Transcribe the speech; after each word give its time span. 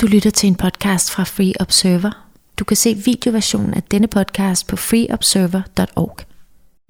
Du 0.00 0.06
lytter 0.06 0.30
til 0.30 0.46
en 0.46 0.54
podcast 0.54 1.10
fra 1.10 1.24
Free 1.24 1.52
Observer. 1.60 2.26
Du 2.58 2.64
kan 2.64 2.76
se 2.76 2.94
videoversionen 2.94 3.74
af 3.74 3.82
denne 3.82 4.06
podcast 4.06 4.66
på 4.66 4.76
freeobserver.org. 4.76 6.16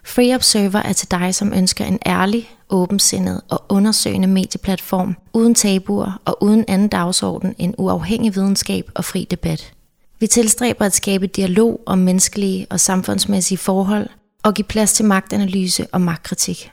Free 0.05 0.35
Observer 0.35 0.79
er 0.79 0.93
til 0.93 1.11
dig, 1.11 1.35
som 1.35 1.53
ønsker 1.53 1.85
en 1.85 1.99
ærlig, 2.07 2.51
åbensindet 2.71 3.41
og 3.51 3.65
undersøgende 3.69 4.29
medieplatform 4.29 5.17
uden 5.33 5.55
tabuer 5.55 6.21
og 6.25 6.43
uden 6.43 6.65
anden 6.69 6.89
dagsorden 6.89 7.55
end 7.59 7.75
uafhængig 7.79 8.35
videnskab 8.35 8.91
og 8.95 9.05
fri 9.05 9.27
debat. 9.31 9.73
Vi 10.21 10.27
tilstræber 10.27 10.85
at 10.85 10.95
skabe 10.95 11.27
dialog 11.27 11.81
om 11.87 11.99
menneskelige 11.99 12.67
og 12.71 12.81
samfundsmæssige 12.81 13.59
forhold 13.59 14.09
og 14.43 14.55
give 14.55 14.65
plads 14.65 14.93
til 14.93 15.05
magtanalyse 15.05 15.87
og 15.93 16.01
magtkritik. 16.01 16.73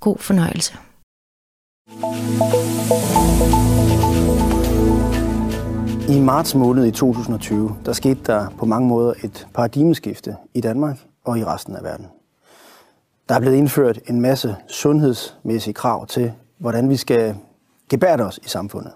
God 0.00 0.16
fornøjelse. 0.18 0.74
I 6.08 6.20
marts 6.20 6.54
måned 6.54 6.86
i 6.86 6.90
2020, 6.90 7.76
der 7.86 7.92
skete 7.92 8.20
der 8.26 8.48
på 8.58 8.66
mange 8.66 8.88
måder 8.88 9.12
et 9.24 9.46
paradigmeskifte 9.54 10.36
i 10.54 10.60
Danmark 10.60 10.98
og 11.24 11.38
i 11.38 11.44
resten 11.44 11.76
af 11.76 11.84
verden. 11.84 12.06
Der 13.28 13.34
er 13.34 13.40
blevet 13.40 13.56
indført 13.56 14.00
en 14.08 14.20
masse 14.20 14.56
sundhedsmæssige 14.68 15.74
krav 15.74 16.06
til, 16.06 16.32
hvordan 16.58 16.88
vi 16.88 16.96
skal 16.96 17.36
gebære 17.90 18.20
os 18.20 18.40
i 18.44 18.48
samfundet. 18.48 18.92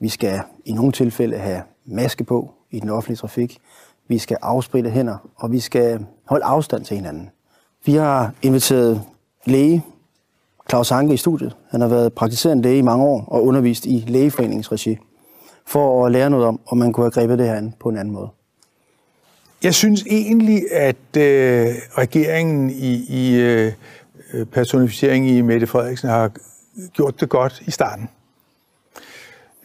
Vi 0.00 0.08
skal 0.08 0.40
i 0.64 0.72
nogle 0.72 0.92
tilfælde 0.92 1.38
have 1.38 1.62
maske 1.86 2.24
på 2.24 2.50
i 2.70 2.80
den 2.80 2.90
offentlige 2.90 3.16
trafik. 3.16 3.58
Vi 4.08 4.18
skal 4.18 4.36
afspritte 4.42 4.90
hænder, 4.90 5.16
og 5.36 5.52
vi 5.52 5.60
skal 5.60 6.06
holde 6.24 6.44
afstand 6.44 6.84
til 6.84 6.96
hinanden. 6.96 7.30
Vi 7.84 7.94
har 7.94 8.32
inviteret 8.42 9.02
læge 9.46 9.84
Claus 10.70 10.88
Hanke 10.88 11.14
i 11.14 11.16
studiet. 11.16 11.56
Han 11.70 11.80
har 11.80 11.88
været 11.88 12.12
praktiserende 12.12 12.62
læge 12.62 12.78
i 12.78 12.82
mange 12.82 13.04
år 13.04 13.24
og 13.26 13.44
undervist 13.44 13.86
i 13.86 14.04
lægeforeningens 14.08 14.72
regi 14.72 14.98
for 15.70 16.06
at 16.06 16.12
lære 16.12 16.30
noget 16.30 16.46
om, 16.46 16.60
om 16.66 16.78
man 16.78 16.92
kunne 16.92 17.04
have 17.04 17.10
grebet 17.10 17.38
det 17.38 17.46
her 17.46 17.54
an 17.54 17.74
på 17.80 17.88
en 17.88 17.96
anden 17.96 18.14
måde. 18.14 18.28
Jeg 19.62 19.74
synes 19.74 20.04
egentlig, 20.10 20.72
at 20.72 21.16
øh, 21.16 21.74
regeringen 21.98 22.70
i, 22.70 23.06
i 23.08 23.40
øh, 23.40 23.72
personificeringen 24.52 25.36
i 25.36 25.40
Mette 25.40 25.66
Frederiksen 25.66 26.08
har 26.08 26.30
gjort 26.92 27.20
det 27.20 27.28
godt 27.28 27.62
i 27.66 27.70
starten. 27.70 28.08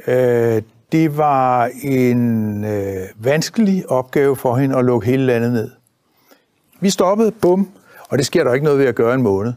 Øh, 0.07 0.61
det 0.91 1.17
var 1.17 1.71
en 1.81 2.63
øh, 2.66 3.07
vanskelig 3.16 3.89
opgave 3.89 4.35
for 4.35 4.55
hende 4.55 4.77
at 4.77 4.85
lukke 4.85 5.07
hele 5.07 5.25
landet 5.25 5.51
ned. 5.51 5.72
Vi 6.79 6.89
stoppede, 6.89 7.31
bum, 7.31 7.69
og 8.09 8.17
det 8.17 8.25
sker 8.25 8.44
der 8.44 8.53
ikke 8.53 8.63
noget 8.63 8.79
ved 8.79 8.85
at 8.85 8.95
gøre 8.95 9.13
en 9.16 9.22
måned. 9.22 9.53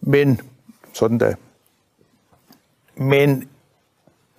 Men, 0.00 0.40
sådan 0.92 1.18
da. 1.18 1.34
Men 2.96 3.48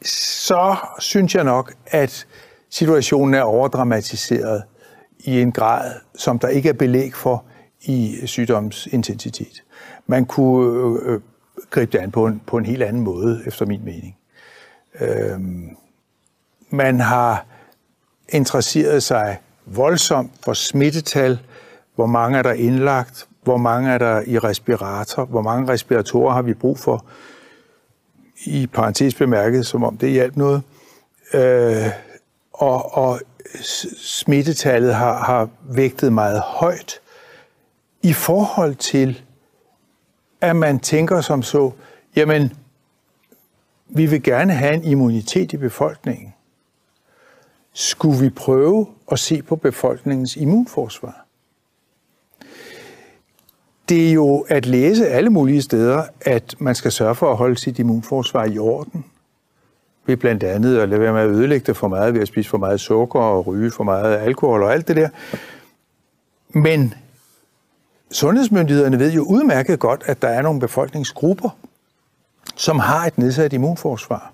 så 0.06 0.76
synes 1.00 1.36
jeg 1.36 1.44
nok, 1.44 1.74
at 1.88 2.28
situationen 2.70 3.34
er 3.34 3.42
overdramatiseret 3.42 4.64
i 5.20 5.42
en 5.42 5.52
grad, 5.52 5.92
som 6.16 6.40
der 6.40 6.48
ikke 6.48 6.70
er 6.70 6.74
belæg 6.74 7.16
for 7.16 7.46
i 7.82 8.18
sygdomsintensitet. 8.26 9.64
Man 10.08 10.26
kunne 10.26 10.80
øh, 10.80 11.14
øh, 11.14 11.22
gribe 11.70 11.92
det 11.92 11.98
an 11.98 12.12
på 12.12 12.26
en, 12.26 12.42
på 12.48 12.58
en 12.58 12.66
helt 12.66 12.84
anden 12.84 13.04
måde, 13.04 13.44
efter 13.46 13.66
min 13.66 13.86
mening. 13.86 14.18
Øhm, 15.02 15.70
man 16.70 17.00
har 17.00 17.46
interesseret 18.30 19.04
sig 19.04 19.40
voldsomt 19.66 20.32
for 20.46 20.54
smittetal, 20.54 21.40
hvor 21.96 22.06
mange 22.06 22.38
er 22.38 22.42
der 22.42 22.54
indlagt, 22.54 23.28
hvor 23.44 23.58
mange 23.58 23.92
er 23.92 23.98
der 23.98 24.22
i 24.28 24.40
respirator, 24.40 25.26
hvor 25.26 25.42
mange 25.42 25.74
respiratorer 25.74 26.34
har 26.34 26.42
vi 26.42 26.54
brug 26.54 26.80
for, 26.80 27.06
i 28.46 28.68
parentes 28.68 29.16
bemærket, 29.16 29.66
som 29.66 29.84
om 29.84 29.98
det 29.98 30.12
hjalp 30.12 30.36
noget. 30.36 30.62
Øh, 31.34 31.88
og, 32.54 32.98
og 32.98 33.20
smittetallet 33.98 34.96
har, 34.96 35.24
har 35.24 35.50
vægtet 35.70 36.14
meget 36.14 36.42
højt 36.42 37.00
i 38.02 38.14
forhold 38.14 38.76
til, 38.76 39.22
at 40.42 40.56
man 40.56 40.80
tænker 40.80 41.22
som 41.22 41.44
så, 41.44 41.72
jamen, 42.16 42.54
vi 43.88 44.06
vil 44.06 44.24
gerne 44.24 44.54
have 44.54 44.74
en 44.74 44.84
immunitet 44.84 45.54
i 45.54 45.58
befolkningen. 45.58 46.34
Skulle 47.74 48.20
vi 48.20 48.30
prøve 48.30 48.88
at 49.12 49.20
se 49.20 49.42
på 49.42 49.56
befolkningens 49.56 50.36
immunforsvar? 50.36 51.25
Det 53.90 54.10
er 54.10 54.14
jo 54.14 54.46
at 54.50 54.66
læse 54.66 55.08
alle 55.08 55.30
mulige 55.30 55.62
steder, 55.62 56.04
at 56.22 56.56
man 56.60 56.76
skal 56.76 56.92
sørge 56.92 57.16
for 57.16 57.32
at 57.32 57.38
holde 57.38 57.58
sit 57.58 57.80
immunforsvar 57.80 58.46
i 58.46 58.58
orden. 58.58 59.06
Ved 60.06 60.18
blandt 60.18 60.44
andet 60.44 60.78
at 60.78 60.90
lade 60.90 61.02
være 61.02 61.14
med 61.14 61.22
at 61.22 61.30
ødelægge 61.30 61.66
det 61.66 61.78
for 61.78 61.88
meget 61.88 62.14
ved 62.14 62.22
at 62.22 62.28
spise 62.28 62.50
for 62.50 62.58
meget 62.58 62.80
sukker 62.80 63.20
og 63.20 63.48
ryge 63.48 63.72
for 63.72 63.84
meget 63.84 64.18
alkohol 64.18 64.64
og 64.64 64.74
alt 64.74 64.88
det 64.88 64.96
der. 64.96 65.10
Men 66.60 66.94
sundhedsmyndighederne 68.12 69.00
ved 69.00 69.12
jo 69.12 69.24
udmærket 69.24 69.80
godt, 69.80 70.04
at 70.06 70.22
der 70.22 70.28
er 70.28 70.42
nogle 70.42 70.60
befolkningsgrupper, 70.60 71.50
som 72.56 72.80
har 72.80 73.06
et 73.06 73.18
nedsat 73.18 73.54
immunforsvar. 73.54 74.34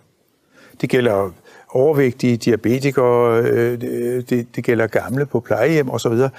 Det 0.81 0.89
gælder 0.89 1.31
overvægtige, 1.71 2.37
diabetikere, 2.37 3.41
øh, 3.41 3.81
det, 3.81 4.55
det 4.55 4.63
gælder 4.63 4.87
gamle 4.87 5.25
på 5.25 5.39
plejehjem 5.39 5.89
osv. 5.89 6.11
Der, 6.11 6.31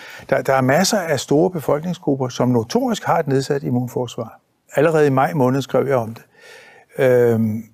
der 0.46 0.52
er 0.52 0.60
masser 0.60 0.98
af 0.98 1.20
store 1.20 1.50
befolkningsgrupper, 1.50 2.28
som 2.28 2.48
notorisk 2.48 3.04
har 3.04 3.18
et 3.18 3.28
nedsat 3.28 3.62
immunforsvar. 3.62 4.40
Allerede 4.74 5.06
i 5.06 5.10
maj 5.10 5.32
måned 5.32 5.62
skrev 5.62 5.86
jeg 5.86 5.96
om 5.96 6.14
det. 6.14 6.24
Øhm, 6.98 7.64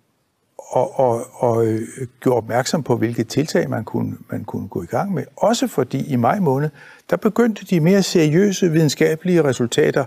og, 0.70 0.98
og, 1.00 1.26
og 1.32 1.66
øh, 1.66 1.80
gjorde 2.20 2.36
opmærksom 2.36 2.82
på, 2.82 2.96
hvilke 2.96 3.24
tiltag 3.24 3.70
man 3.70 3.84
kunne, 3.84 4.16
man 4.30 4.44
kunne 4.44 4.68
gå 4.68 4.82
i 4.82 4.86
gang 4.86 5.14
med. 5.14 5.24
Også 5.36 5.66
fordi 5.66 6.12
i 6.12 6.16
maj 6.16 6.40
måned, 6.40 6.70
der 7.10 7.16
begyndte 7.16 7.64
de 7.64 7.80
mere 7.80 8.02
seriøse 8.02 8.70
videnskabelige 8.70 9.44
resultater 9.44 10.04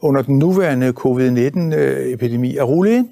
under 0.00 0.22
den 0.22 0.38
nuværende 0.38 0.92
covid-19-epidemi 0.92 2.54
øh, 2.54 2.62
at 2.62 2.68
rulle 2.68 2.96
ind. 2.96 3.08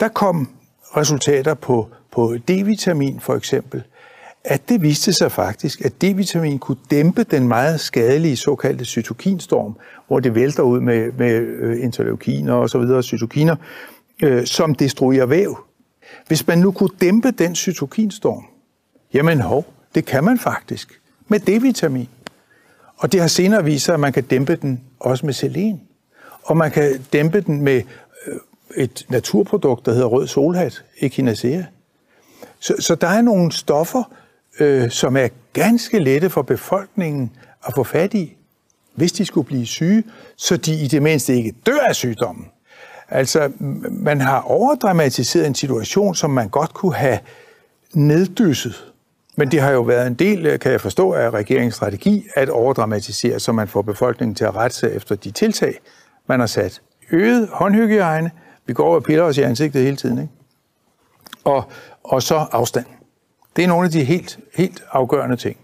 Der 0.00 0.08
kom 0.08 0.48
resultater 0.96 1.54
på 1.54 1.88
på 2.10 2.36
D-vitamin 2.48 3.20
for 3.20 3.34
eksempel, 3.34 3.82
at 4.44 4.68
det 4.68 4.82
viste 4.82 5.12
sig 5.12 5.32
faktisk, 5.32 5.80
at 5.80 5.92
D-vitamin 6.02 6.58
kunne 6.58 6.78
dæmpe 6.90 7.22
den 7.22 7.48
meget 7.48 7.80
skadelige 7.80 8.36
såkaldte 8.36 8.84
cytokinstorm, 8.84 9.76
hvor 10.06 10.20
det 10.20 10.34
vælter 10.34 10.62
ud 10.62 10.80
med, 10.80 11.12
med 11.12 11.32
øh, 11.40 11.84
interleukiner 11.84 12.54
og 12.54 12.70
så 12.70 12.78
videre, 12.78 13.02
cytokiner, 13.02 13.56
øh, 14.22 14.46
som 14.46 14.74
destruerer 14.74 15.26
væv. 15.26 15.58
Hvis 16.26 16.46
man 16.46 16.58
nu 16.58 16.72
kunne 16.72 16.90
dæmpe 17.00 17.30
den 17.30 17.54
cytokinstorm, 17.54 18.44
jamen 19.14 19.40
hov, 19.40 19.66
det 19.94 20.04
kan 20.04 20.24
man 20.24 20.38
faktisk 20.38 21.00
med 21.28 21.40
D-vitamin. 21.40 22.08
Og 22.96 23.12
det 23.12 23.20
har 23.20 23.28
senere 23.28 23.64
vist 23.64 23.84
sig, 23.84 23.94
at 23.94 24.00
man 24.00 24.12
kan 24.12 24.22
dæmpe 24.22 24.56
den 24.56 24.80
også 25.00 25.26
med 25.26 25.34
selen. 25.34 25.80
Og 26.42 26.56
man 26.56 26.70
kan 26.70 27.04
dæmpe 27.12 27.40
den 27.40 27.62
med 27.62 27.82
øh, 28.26 28.36
et 28.76 29.06
naturprodukt, 29.08 29.86
der 29.86 29.92
hedder 29.92 30.06
rød 30.06 30.26
solhat, 30.26 30.84
echinacea. 31.00 31.62
Så, 32.60 32.74
så 32.78 32.94
der 32.94 33.08
er 33.08 33.22
nogle 33.22 33.52
stoffer, 33.52 34.02
øh, 34.60 34.90
som 34.90 35.16
er 35.16 35.28
ganske 35.52 35.98
lette 35.98 36.30
for 36.30 36.42
befolkningen 36.42 37.30
at 37.66 37.74
få 37.74 37.84
fat 37.84 38.14
i, 38.14 38.36
hvis 38.94 39.12
de 39.12 39.24
skulle 39.24 39.46
blive 39.46 39.66
syge, 39.66 40.04
så 40.36 40.56
de 40.56 40.74
i 40.74 40.86
det 40.86 41.02
mindste 41.02 41.34
ikke 41.34 41.54
dør 41.66 41.80
af 41.88 41.94
sygdommen. 41.94 42.46
Altså, 43.08 43.52
man 43.90 44.20
har 44.20 44.40
overdramatiseret 44.40 45.46
en 45.46 45.54
situation, 45.54 46.14
som 46.14 46.30
man 46.30 46.48
godt 46.48 46.74
kunne 46.74 46.94
have 46.94 47.18
neddysset. 47.94 48.84
Men 49.36 49.50
det 49.50 49.60
har 49.60 49.70
jo 49.70 49.80
været 49.80 50.06
en 50.06 50.14
del, 50.14 50.58
kan 50.58 50.72
jeg 50.72 50.80
forstå, 50.80 51.12
af 51.12 51.30
regeringens 51.30 51.74
strategi 51.74 52.26
at 52.36 52.48
overdramatisere, 52.48 53.40
så 53.40 53.52
man 53.52 53.68
får 53.68 53.82
befolkningen 53.82 54.34
til 54.34 54.44
at 54.44 54.56
rette 54.56 54.76
sig 54.76 54.90
efter 54.92 55.14
de 55.14 55.30
tiltag, 55.30 55.80
man 56.26 56.40
har 56.40 56.46
sat. 56.46 56.80
Øget 57.12 57.48
håndhygiejne, 57.52 58.30
vi 58.66 58.72
går 58.72 58.84
over 58.84 58.96
og 58.96 59.02
piller 59.02 59.24
os 59.24 59.38
i 59.38 59.42
ansigtet 59.42 59.82
hele 59.82 59.96
tiden, 59.96 60.18
ikke? 60.18 60.32
Og 61.44 61.64
og 62.04 62.22
så 62.22 62.46
afstand. 62.52 62.86
Det 63.56 63.64
er 63.64 63.68
nogle 63.68 63.84
af 63.84 63.90
de 63.90 64.04
helt, 64.04 64.38
helt 64.54 64.82
afgørende 64.92 65.36
ting. 65.36 65.56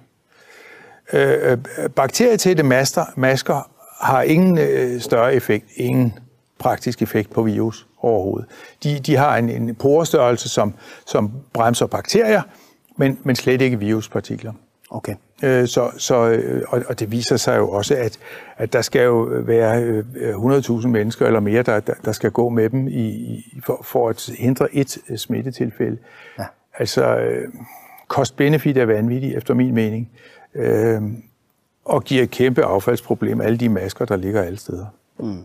Øh, 1.13 1.53
øh, 1.53 1.89
bakterietætte 1.89 2.63
master, 2.63 3.05
masker 3.17 3.71
har 4.01 4.23
ingen 4.23 4.59
øh, 4.59 5.01
større 5.01 5.35
effekt, 5.35 5.67
ingen 5.77 6.19
praktisk 6.59 7.03
effekt 7.03 7.31
på 7.31 7.43
virus 7.43 7.87
overhovedet. 7.99 8.49
De, 8.83 8.99
de 8.99 9.17
har 9.17 9.37
en, 9.37 9.51
en 9.51 9.75
porestørrelse, 9.75 10.49
som, 10.49 10.75
som 11.07 11.33
bremser 11.53 11.87
bakterier, 11.87 12.43
men, 12.97 13.19
men 13.23 13.37
slet 13.37 13.63
ikke 13.63 13.79
viruspartikler. 13.79 14.53
Okay. 14.91 15.15
Øh, 15.43 15.69
så, 15.69 15.91
så, 15.99 16.29
øh, 16.29 16.63
og, 16.69 16.83
og 16.89 17.01
det 17.01 17.13
viser 17.13 17.37
sig 17.37 17.59
jo 17.59 17.71
også, 17.71 17.95
at, 17.95 18.19
at 18.57 18.73
der 18.73 18.83
skal 18.83 19.05
jo 19.05 19.19
være 19.31 20.03
100.000 20.81 20.87
mennesker 20.87 21.27
eller 21.27 21.41
mere, 21.41 21.63
der, 21.63 21.81
der, 21.81 21.95
der 22.05 22.13
skal 22.13 22.31
gå 22.31 22.49
med 22.49 22.71
dem 22.71 22.89
i, 22.89 23.45
for, 23.67 23.81
for 23.85 24.09
at 24.09 24.31
hindre 24.39 24.75
et 24.75 24.99
smittetilfælde. 25.17 25.99
Ja. 26.39 26.45
Altså, 26.79 27.19
cost-benefit 28.09 28.77
er 28.77 28.87
vanvittigt, 28.87 29.37
efter 29.37 29.55
min 29.55 29.75
mening, 29.75 30.11
øh, 30.55 31.03
og 31.85 32.05
giver 32.05 32.23
et 32.23 32.31
kæmpe 32.31 32.63
affaldsproblem, 32.65 33.41
alle 33.41 33.59
de 33.59 33.69
masker, 33.69 34.05
der 34.05 34.17
ligger 34.17 34.43
alle 34.43 34.59
steder. 34.59 34.87
Mm. 35.19 35.45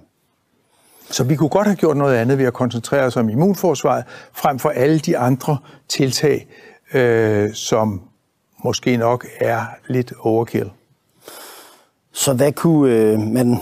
Så 1.10 1.24
vi 1.24 1.36
kunne 1.36 1.50
godt 1.50 1.68
have 1.68 1.76
gjort 1.76 1.98
noget 1.98 2.16
andet 2.16 2.38
ved 2.38 2.46
at 2.46 2.54
koncentrere 2.54 3.04
os 3.04 3.18
om 3.18 3.30
immunforsvaret, 3.30 4.04
frem 4.34 4.60
for 4.60 4.70
alle 4.70 5.00
de 5.00 5.18
andre 5.18 5.58
tiltag, 5.88 6.48
øh, 6.94 7.54
som 7.54 8.02
måske 8.64 8.98
nok 8.98 9.26
er 9.40 9.62
lidt 9.88 10.14
overkill. 10.20 10.70
Så 12.12 12.34
hvad 12.34 12.52
kunne 12.52 12.96
øh, 12.96 13.20
man 13.20 13.58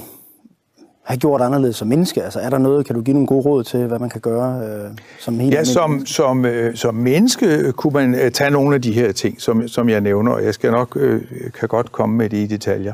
have 1.04 1.18
gjort 1.18 1.42
anderledes 1.42 1.76
som 1.76 1.88
menneske? 1.88 2.24
Altså 2.24 2.40
er 2.40 2.50
der 2.50 2.58
noget, 2.58 2.86
kan 2.86 2.96
du 2.96 3.02
give 3.02 3.14
nogle 3.14 3.28
gode 3.28 3.42
råd 3.42 3.64
til, 3.64 3.88
hvad 3.88 4.00
man 4.00 4.10
kan 4.10 4.22
gøre 4.22 4.68
øh, 4.68 4.92
som 5.20 5.40
helt 5.40 5.54
Ja, 5.54 5.64
som, 5.64 6.06
som, 6.06 6.46
øh, 6.46 6.76
som 6.76 6.96
menneske 6.96 7.72
kunne 7.72 7.94
man 7.94 8.16
øh, 8.16 8.32
tage 8.32 8.52
nogle 8.52 8.76
af 8.76 8.82
de 8.82 8.92
her 8.92 9.12
ting, 9.12 9.42
som, 9.42 9.68
som 9.68 9.90
jeg 9.90 10.02
nævner, 10.02 10.32
og 10.32 10.44
jeg 10.44 10.54
skal 10.54 10.72
nok 10.72 10.98
øh, 11.00 11.22
kan 11.60 11.68
godt 11.68 11.92
komme 11.92 12.18
med 12.18 12.30
det 12.30 12.38
i 12.38 12.48
detaljer. 12.48 12.94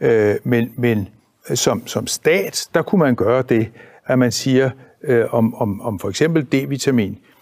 Øh, 0.00 0.34
men 0.44 0.72
men 0.76 1.08
som, 1.54 1.86
som 1.86 2.06
stat, 2.06 2.68
der 2.74 2.82
kunne 2.82 2.98
man 2.98 3.14
gøre 3.14 3.42
det, 3.42 3.68
at 4.06 4.18
man 4.18 4.32
siger 4.32 4.70
øh, 5.04 5.34
om, 5.34 5.54
om, 5.54 5.80
om 5.80 5.98
for 5.98 6.08
eksempel 6.08 6.46
D-vitamin, 6.54 7.10
øh, 7.10 7.35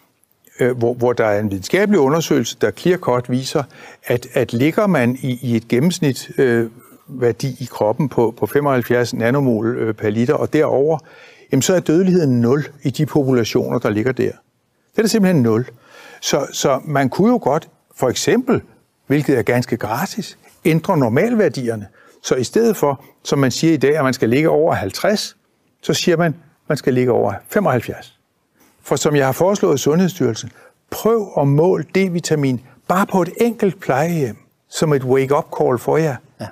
Øh, 0.60 0.76
hvor, 0.76 0.94
hvor 0.94 1.12
der 1.12 1.24
er 1.24 1.40
en 1.40 1.50
videnskabelig 1.50 2.00
undersøgelse, 2.00 2.56
der 2.60 2.70
clear-cut 2.70 3.30
viser, 3.30 3.62
at, 4.04 4.26
at 4.32 4.52
ligger 4.52 4.86
man 4.86 5.18
i, 5.22 5.38
i 5.42 5.56
et 5.56 5.68
gennemsnit 5.68 6.30
øh, 6.38 6.70
værdi 7.08 7.56
i 7.60 7.64
kroppen 7.70 8.08
på, 8.08 8.34
på 8.36 8.46
75 8.46 9.14
nanomol 9.14 9.76
øh, 9.76 9.94
per 9.94 10.10
liter 10.10 10.34
og 10.34 10.52
derover, 10.52 10.98
jamen 11.52 11.62
så 11.62 11.74
er 11.74 11.80
dødeligheden 11.80 12.40
0 12.40 12.64
i 12.82 12.90
de 12.90 13.06
populationer, 13.06 13.78
der 13.78 13.90
ligger 13.90 14.12
der. 14.12 14.30
Det 14.96 15.04
er 15.04 15.08
simpelthen 15.08 15.42
0. 15.42 15.66
Så, 16.20 16.46
så 16.52 16.80
man 16.84 17.08
kunne 17.08 17.32
jo 17.32 17.40
godt, 17.42 17.68
for 17.96 18.08
eksempel, 18.08 18.62
hvilket 19.06 19.38
er 19.38 19.42
ganske 19.42 19.76
gratis, 19.76 20.38
ændre 20.64 20.98
normalværdierne. 20.98 21.86
Så 22.22 22.34
i 22.34 22.44
stedet 22.44 22.76
for, 22.76 23.04
som 23.24 23.38
man 23.38 23.50
siger 23.50 23.74
i 23.74 23.76
dag, 23.76 23.96
at 23.96 24.04
man 24.04 24.14
skal 24.14 24.28
ligge 24.28 24.48
over 24.48 24.74
50, 24.74 25.36
så 25.82 25.94
siger 25.94 26.16
man, 26.16 26.28
at 26.28 26.68
man 26.68 26.78
skal 26.78 26.94
ligge 26.94 27.12
over 27.12 27.34
75. 27.48 28.18
For 28.84 28.96
som 28.96 29.16
jeg 29.16 29.26
har 29.26 29.32
foreslået 29.32 29.74
i 29.74 29.82
Sundhedsstyrelsen, 29.82 30.50
prøv 30.90 31.32
at 31.40 31.48
måle 31.48 31.84
D-vitamin 31.84 32.60
bare 32.88 33.06
på 33.06 33.22
et 33.22 33.30
enkelt 33.40 33.80
plejehjem, 33.80 34.36
som 34.68 34.92
et 34.92 35.04
wake-up 35.04 35.44
call 35.58 35.78
for 35.78 35.96
jer. 35.96 36.16
Ja. 36.40 36.46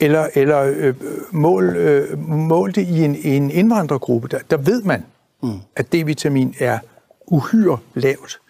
Eller, 0.00 0.28
eller 0.34 0.74
øh, 0.76 0.94
mål, 1.30 1.76
øh, 1.76 2.18
mål 2.28 2.74
det 2.74 2.88
i 2.88 3.04
en, 3.04 3.14
i 3.14 3.36
en 3.36 3.50
indvandrergruppe. 3.50 4.28
Der, 4.28 4.38
der 4.50 4.56
ved 4.56 4.82
man, 4.82 5.04
mm. 5.42 5.58
at 5.76 5.94
D-vitamin 5.94 6.54
er 6.58 6.78
uhyre 7.26 7.78
lavt. 7.94 8.40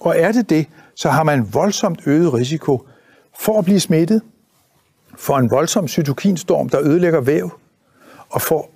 Og 0.00 0.18
er 0.18 0.32
det 0.32 0.50
det, 0.50 0.66
så 0.94 1.10
har 1.10 1.22
man 1.22 1.54
voldsomt 1.54 2.00
øget 2.06 2.34
risiko 2.34 2.86
for 3.38 3.58
at 3.58 3.64
blive 3.64 3.80
smittet, 3.80 4.22
for 5.16 5.36
en 5.38 5.50
voldsom 5.50 5.88
cytokinstorm, 5.88 6.68
der 6.68 6.80
ødelægger 6.80 7.20
væv, 7.20 7.50
og 8.28 8.42
for 8.42 8.70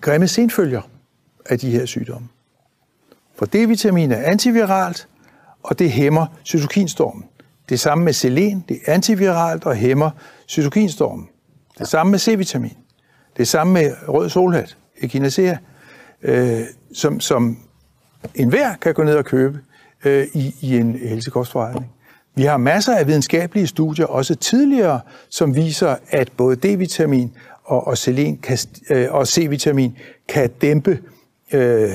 grimme 0.00 0.28
senfølger 0.28 0.82
af 1.46 1.58
de 1.58 1.70
her 1.70 1.86
sygdomme. 1.86 2.28
For 3.38 3.46
D-vitamin 3.46 4.12
er 4.12 4.22
antiviralt, 4.22 5.08
og 5.62 5.78
det 5.78 5.92
hæmmer 5.92 6.26
cytokinstormen. 6.44 7.24
Det 7.68 7.80
samme 7.80 8.04
med 8.04 8.12
selen, 8.12 8.64
det 8.68 8.78
er 8.86 8.92
antiviralt 8.94 9.64
og 9.64 9.76
hæmmer 9.76 10.10
cytokinstormen. 10.48 11.28
Det 11.78 11.88
samme 11.88 12.10
med 12.10 12.18
C-vitamin. 12.18 12.76
Det 13.36 13.48
samme 13.48 13.72
med 13.72 13.92
rød 14.08 14.28
solhat, 14.28 14.76
echinacea, 14.96 15.56
øh, 16.22 16.60
som, 16.92 17.20
som 17.20 17.58
enhver 18.34 18.74
kan 18.74 18.94
gå 18.94 19.02
ned 19.02 19.14
og 19.14 19.24
købe 19.24 19.60
øh, 20.04 20.26
i, 20.34 20.54
i 20.60 20.76
en 20.76 20.94
helsekostforretning. 20.94 21.92
Vi 22.34 22.42
har 22.42 22.56
masser 22.56 22.96
af 22.96 23.06
videnskabelige 23.06 23.66
studier, 23.66 24.06
også 24.06 24.34
tidligere, 24.34 25.00
som 25.30 25.56
viser, 25.56 25.96
at 26.08 26.32
både 26.36 26.56
D-vitamin 26.56 27.28
og, 27.64 27.86
og 27.86 27.98
selen 27.98 28.36
kan, 28.36 28.58
øh, 28.90 29.06
og 29.10 29.26
C-vitamin 29.28 29.98
kan 30.28 30.50
dæmpe 30.50 30.98
øh, 31.52 31.90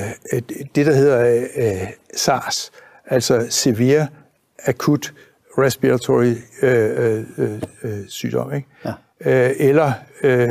det, 0.74 0.86
der 0.86 0.94
hedder 0.94 1.46
øh, 1.56 1.88
SARS, 2.14 2.72
altså 3.06 3.46
Severe 3.50 4.06
Acute 4.64 5.12
Respiratory 5.58 6.34
øh, 6.62 7.24
øh, 7.38 7.62
øh, 7.82 8.08
sygdom, 8.08 8.52
ikke? 8.52 8.68
Ja. 8.84 8.92
Øh, 9.48 9.54
eller 9.58 9.92
øh, 10.22 10.50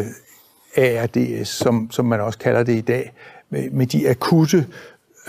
ARDS, 0.78 1.48
som, 1.48 1.92
som 1.92 2.06
man 2.06 2.22
også 2.22 2.40
kalder 2.40 2.64
det 2.64 2.74
i 2.74 2.82
dag, 2.82 3.14
med, 3.50 3.70
med 3.70 3.88
de 3.88 4.10
akutte 4.10 4.68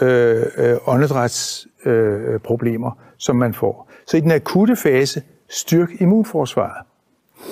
øh, 0.03 0.47
øh, 0.57 0.77
åndedrætsproblemer, 0.87 2.91
øh, 2.91 2.97
som 3.19 3.37
man 3.37 3.55
får. 3.55 3.91
Så 4.07 4.17
i 4.17 4.21
den 4.21 4.31
akutte 4.31 4.77
fase, 4.77 5.23
styrk 5.49 5.89
immunforsvaret. 6.01 6.87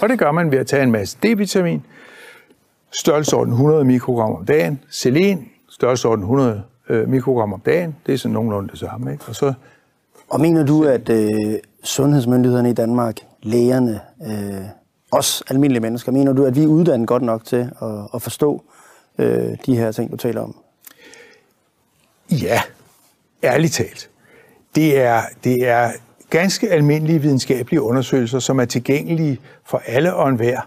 Og 0.03 0.09
det 0.09 0.19
gør 0.19 0.33
man 0.33 0.51
ved 0.51 0.59
at 0.59 0.67
tage 0.67 0.83
en 0.83 0.91
masse 0.91 1.19
D-vitamin, 1.27 1.81
størrelsesorden 2.93 3.53
100 3.53 3.85
mikrogram 3.85 4.35
om 4.35 4.45
dagen, 4.45 4.81
selen, 4.91 5.52
størrelsesorden 5.83 6.23
100 6.23 6.63
øh, 6.89 7.09
mikrogram 7.09 7.53
om 7.53 7.61
dagen, 7.61 7.97
det 8.07 8.15
er 8.15 8.19
sådan 8.19 8.33
nogenlunde 8.33 8.71
det 8.71 8.79
samme. 8.79 9.13
Ikke? 9.13 9.25
Og, 9.29 9.35
så, 9.35 9.53
og 10.31 10.41
mener 10.41 10.65
du, 10.65 10.85
at 10.85 11.09
øh, 11.09 11.59
sundhedsmyndighederne 11.85 12.71
i 12.71 12.73
Danmark, 12.73 13.17
lægerne, 13.43 14.01
øh, 14.27 14.65
os 15.11 15.43
almindelige 15.51 15.81
mennesker, 15.81 16.13
mener 16.13 16.33
du, 16.33 16.45
at 16.45 16.57
vi 16.57 16.63
er 16.63 16.67
uddannet 16.67 17.09
godt 17.09 17.23
nok 17.23 17.45
til 17.45 17.71
at, 17.83 17.89
at 18.15 18.23
forstå 18.23 18.63
øh, 19.19 19.57
de 19.67 19.77
her 19.77 19.93
ting, 19.93 20.13
du 20.13 20.17
taler 20.17 20.41
om? 20.41 20.57
Ja, 22.31 22.61
ærligt 23.45 23.73
talt. 23.73 24.11
Det 24.75 25.01
er, 25.01 25.23
det 25.45 25.69
er 25.69 25.91
ganske 26.31 26.71
almindelige 26.71 27.19
videnskabelige 27.19 27.83
undersøgelser, 27.83 28.39
som 28.39 28.61
er 28.61 28.65
tilgængelige 28.65 29.41
for 29.65 29.83
alle 29.87 30.15
og 30.15 30.29
enhver, 30.29 30.61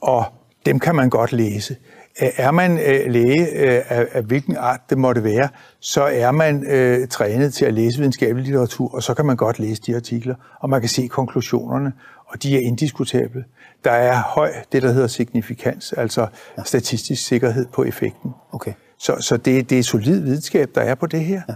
og 0.00 0.24
dem 0.66 0.78
kan 0.78 0.94
man 0.94 1.10
godt 1.10 1.32
læse. 1.32 1.76
Er 2.18 2.50
man 2.50 2.78
øh, 2.78 3.10
læge 3.10 3.40
øh, 3.40 3.82
af, 3.88 4.06
af 4.12 4.22
hvilken 4.22 4.56
art 4.56 4.80
det 4.90 4.98
måtte 4.98 5.24
være, 5.24 5.48
så 5.80 6.02
er 6.02 6.30
man 6.30 6.66
øh, 6.66 7.08
trænet 7.08 7.54
til 7.54 7.64
at 7.64 7.74
læse 7.74 7.98
videnskabelig 7.98 8.44
litteratur, 8.44 8.94
og 8.94 9.02
så 9.02 9.14
kan 9.14 9.24
man 9.24 9.36
godt 9.36 9.58
læse 9.58 9.82
de 9.86 9.96
artikler, 9.96 10.34
og 10.60 10.70
man 10.70 10.80
kan 10.80 10.88
se 10.88 11.06
konklusionerne, 11.06 11.92
og 12.26 12.42
de 12.42 12.56
er 12.56 12.60
indiskutable. 12.60 13.44
Der 13.84 13.90
er 13.90 14.22
høj, 14.22 14.52
det 14.72 14.82
der 14.82 14.92
hedder 14.92 15.06
signifikans, 15.06 15.92
altså 15.92 16.26
ja. 16.58 16.64
statistisk 16.64 17.26
sikkerhed 17.26 17.66
på 17.72 17.84
effekten. 17.84 18.30
Okay. 18.52 18.72
Så, 18.98 19.16
så 19.20 19.36
det, 19.36 19.70
det 19.70 19.78
er 19.78 19.82
solid 19.82 20.20
videnskab, 20.20 20.70
der 20.74 20.80
er 20.80 20.94
på 20.94 21.06
det 21.06 21.20
her. 21.20 21.42
Ja. 21.48 21.54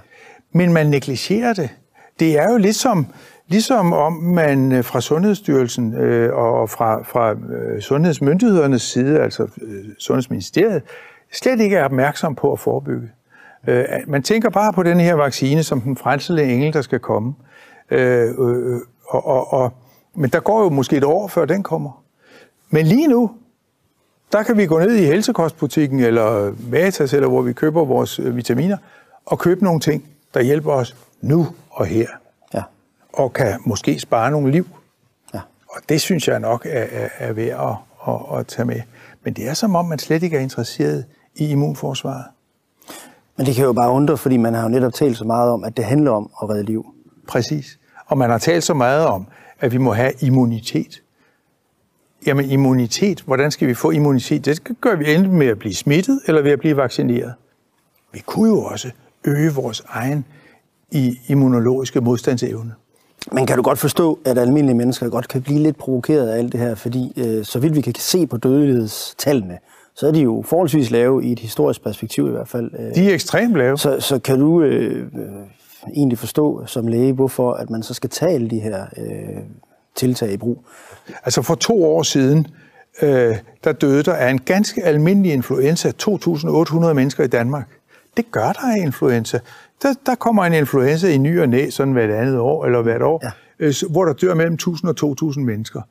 Men 0.52 0.72
man 0.72 0.87
negligerer 0.87 1.52
det. 1.52 1.70
Det 2.20 2.38
er 2.38 2.52
jo 2.52 2.56
lidt 2.56 2.76
som, 2.76 3.06
Ligesom 3.49 3.93
om 3.93 4.12
man 4.12 4.73
øh, 4.73 4.85
fra 4.85 5.00
Sundhedsstyrelsen 5.00 5.95
øh, 5.95 6.35
og 6.35 6.71
fra, 6.71 7.03
fra 7.03 7.33
øh, 7.33 7.81
sundhedsmyndighedernes 7.81 8.83
side, 8.83 9.21
altså 9.21 9.49
Sundhedsministeriet, 9.99 10.83
slet 11.33 11.61
ikke 11.61 11.77
er 11.77 11.85
opmærksom 11.85 12.35
på 12.35 12.53
at 12.53 12.59
forebygge. 12.59 13.11
Man 14.06 14.23
tænker 14.23 14.50
bare 14.50 14.73
på 14.73 14.83
den 14.83 15.00
her 15.00 15.15
vaccine 15.15 15.62
som 15.62 15.81
den 15.81 15.97
frelsede 15.97 16.45
engel, 16.45 16.73
der 16.73 16.83
skal 16.83 16.99
komme. 16.99 17.35
Øh, 17.91 18.35
og, 19.09 19.27
og, 19.27 19.53
og, 19.53 19.73
men 20.15 20.31
der 20.31 20.41
går 20.41 20.62
jo 20.62 20.69
måske 20.69 20.97
et 20.97 21.05
år, 21.05 21.28
før 21.28 21.45
den 21.45 21.62
kommer. 21.62 22.05
Men 22.71 22.87
lige 22.87 23.09
nu, 23.09 23.31
der 24.33 24.43
kan 24.43 24.57
vi 24.57 24.67
gå 24.67 24.78
ned 24.78 24.95
i 24.95 25.05
helsekostbutikken 25.05 26.00
eller 26.00 26.55
Matas, 26.71 27.14
eller 27.14 27.28
hvor 27.28 27.43
vi 27.43 27.52
køber 27.52 27.85
vores 27.85 28.21
vitaminer, 28.35 28.76
og 29.26 29.38
købe 29.38 29.64
nogle 29.64 29.81
ting, 29.81 30.05
der 30.35 30.43
hjælper 30.43 30.73
os 30.73 30.97
nu 31.21 31.47
og 31.71 31.87
her 31.87 32.07
og 33.18 33.32
kan 33.32 33.60
måske 33.66 33.98
spare 33.98 34.30
nogle 34.30 34.50
liv. 34.50 34.66
Ja. 35.34 35.40
Og 35.70 35.82
det 35.88 36.00
synes 36.00 36.28
jeg 36.28 36.40
nok 36.40 36.66
er, 36.66 36.87
er, 36.90 37.08
er 37.18 37.32
værd 37.32 37.84
at, 38.06 38.14
at, 38.14 38.38
at 38.38 38.46
tage 38.46 38.66
med. 38.66 38.80
Men 39.25 39.34
det 39.34 39.48
er 39.48 39.54
som 39.54 39.75
om, 39.75 39.84
man 39.84 39.98
slet 39.98 40.22
ikke 40.22 40.37
er 40.37 40.40
interesseret 40.40 41.04
i 41.34 41.48
immunforsvaret. 41.48 42.25
Men 43.37 43.46
det 43.46 43.54
kan 43.54 43.64
jo 43.64 43.72
bare 43.72 43.90
undre, 43.90 44.16
fordi 44.16 44.37
man 44.37 44.54
har 44.54 44.62
jo 44.62 44.68
netop 44.68 44.92
talt 44.92 45.16
så 45.16 45.25
meget 45.25 45.50
om, 45.50 45.64
at 45.64 45.76
det 45.76 45.84
handler 45.84 46.10
om 46.10 46.30
at 46.42 46.48
redde 46.48 46.62
liv. 46.62 46.87
Præcis. 47.28 47.78
Og 48.06 48.18
man 48.18 48.30
har 48.30 48.38
talt 48.38 48.64
så 48.64 48.75
meget 48.75 49.06
om, 49.06 49.26
at 49.60 49.72
vi 49.72 49.78
må 49.78 49.92
have 49.92 50.12
immunitet. 50.20 51.02
Jamen 52.26 52.50
immunitet, 52.50 53.20
hvordan 53.20 53.50
skal 53.50 53.68
vi 53.68 53.75
få 53.75 53.90
immunitet? 53.90 54.44
Det 54.44 54.80
gør 54.80 54.96
vi 54.96 55.14
enten 55.14 55.32
med 55.32 55.46
at 55.46 55.58
blive 55.58 55.75
smittet, 55.75 56.20
eller 56.26 56.42
ved 56.42 56.50
at 56.50 56.58
blive 56.58 56.76
vaccineret. 56.76 57.34
Vi 58.12 58.18
kunne 58.26 58.48
jo 58.48 58.62
også 58.62 58.90
øge 59.25 59.54
vores 59.54 59.82
egen 59.88 60.25
immunologiske 61.28 62.00
modstandsevne. 62.00 62.75
Men 63.32 63.46
kan 63.46 63.56
du 63.56 63.62
godt 63.62 63.78
forstå, 63.78 64.18
at 64.25 64.38
almindelige 64.38 64.76
mennesker 64.76 65.08
godt 65.08 65.28
kan 65.28 65.42
blive 65.42 65.58
lidt 65.58 65.76
provokeret 65.76 66.28
af 66.28 66.38
alt 66.38 66.52
det 66.52 66.60
her, 66.60 66.75
fordi 66.75 67.12
øh, 67.16 67.44
så 67.44 67.58
vidt 67.58 67.76
vi 67.76 67.80
kan 67.80 67.94
se 67.94 68.26
på 68.26 68.37
dødelighedstallene, 68.37 69.58
så 69.94 70.06
er 70.06 70.12
de 70.12 70.20
jo 70.20 70.44
forholdsvis 70.46 70.90
lave 70.90 71.25
i 71.25 71.32
et 71.32 71.38
historisk 71.38 71.84
perspektiv 71.84 72.26
i 72.26 72.30
hvert 72.30 72.48
fald. 72.48 72.70
Øh. 72.78 72.94
De 72.94 73.10
er 73.10 73.14
ekstremt 73.14 73.56
lave. 73.56 73.78
Så, 73.78 74.00
så 74.00 74.18
kan 74.18 74.38
du 74.38 74.62
øh, 74.62 75.06
øh, 75.14 75.28
egentlig 75.94 76.18
forstå 76.18 76.66
som 76.66 76.87
læge, 76.87 77.12
hvorfor 77.12 77.52
at 77.52 77.70
man 77.70 77.82
så 77.82 77.94
skal 77.94 78.10
tage 78.10 78.32
alle 78.32 78.50
de 78.50 78.60
her 78.60 78.87
øh, 78.96 79.42
tiltag 79.94 80.32
i 80.32 80.37
brug? 80.37 80.64
Altså 81.25 81.42
for 81.42 81.54
to 81.54 81.84
år 81.84 82.02
siden, 82.02 82.46
øh, 83.02 83.37
der 83.64 83.72
døde 83.72 84.02
der 84.02 84.14
af 84.14 84.30
en 84.30 84.38
ganske 84.38 84.84
almindelig 84.84 85.32
influenza 85.32 85.92
2.800 86.02 86.92
mennesker 86.92 87.25
i 87.25 87.28
Danmark. 87.28 87.68
Det 88.16 88.30
gør 88.30 88.52
der 88.52 88.72
af 88.76 88.78
influenza 88.78 89.40
der, 89.82 89.94
der 90.06 90.14
kommer 90.14 90.44
en 90.44 90.52
influenza 90.52 91.08
i 91.08 91.18
ny 91.18 91.40
og 91.40 91.49
næ, 91.49 91.70
sådan 91.70 91.92
hvert 91.92 92.11
andet 92.11 92.38
år 92.38 92.64
eller 92.64 92.82
hvert 92.82 93.02
år, 93.02 93.20
ja. 93.23 93.30
øh, 93.58 93.75
hvor 93.90 94.04
der 94.04 94.12
dør 94.12 94.35
mellem 94.35 94.54
1000 94.54 94.88
og 94.88 94.97
2000 94.97 95.44
mennesker. 95.44 95.82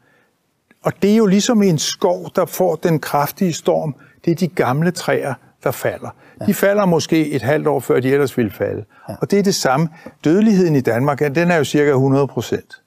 Og 0.83 0.93
det 1.01 1.11
er 1.11 1.15
jo 1.15 1.25
ligesom 1.25 1.63
en 1.63 1.77
skov, 1.77 2.29
der 2.35 2.45
får 2.45 2.75
den 2.75 2.99
kraftige 2.99 3.53
storm. 3.53 3.95
Det 4.25 4.31
er 4.31 4.35
de 4.35 4.47
gamle 4.47 4.91
træer, 4.91 5.33
der 5.63 5.71
falder. 5.71 6.09
Ja. 6.41 6.45
De 6.45 6.53
falder 6.53 6.85
måske 6.85 7.31
et 7.31 7.41
halvt 7.41 7.67
år 7.67 7.79
før 7.79 7.99
de 7.99 8.09
ellers 8.09 8.37
ville 8.37 8.51
falde. 8.51 8.85
Ja. 9.09 9.15
Og 9.21 9.31
det 9.31 9.39
er 9.39 9.43
det 9.43 9.55
samme. 9.55 9.89
Dødeligheden 10.23 10.75
i 10.75 10.81
Danmark, 10.81 11.19
den 11.19 11.51
er 11.51 11.55
jo 11.55 11.63
cirka 11.63 11.89
100 11.89 12.27
procent. 12.27 12.81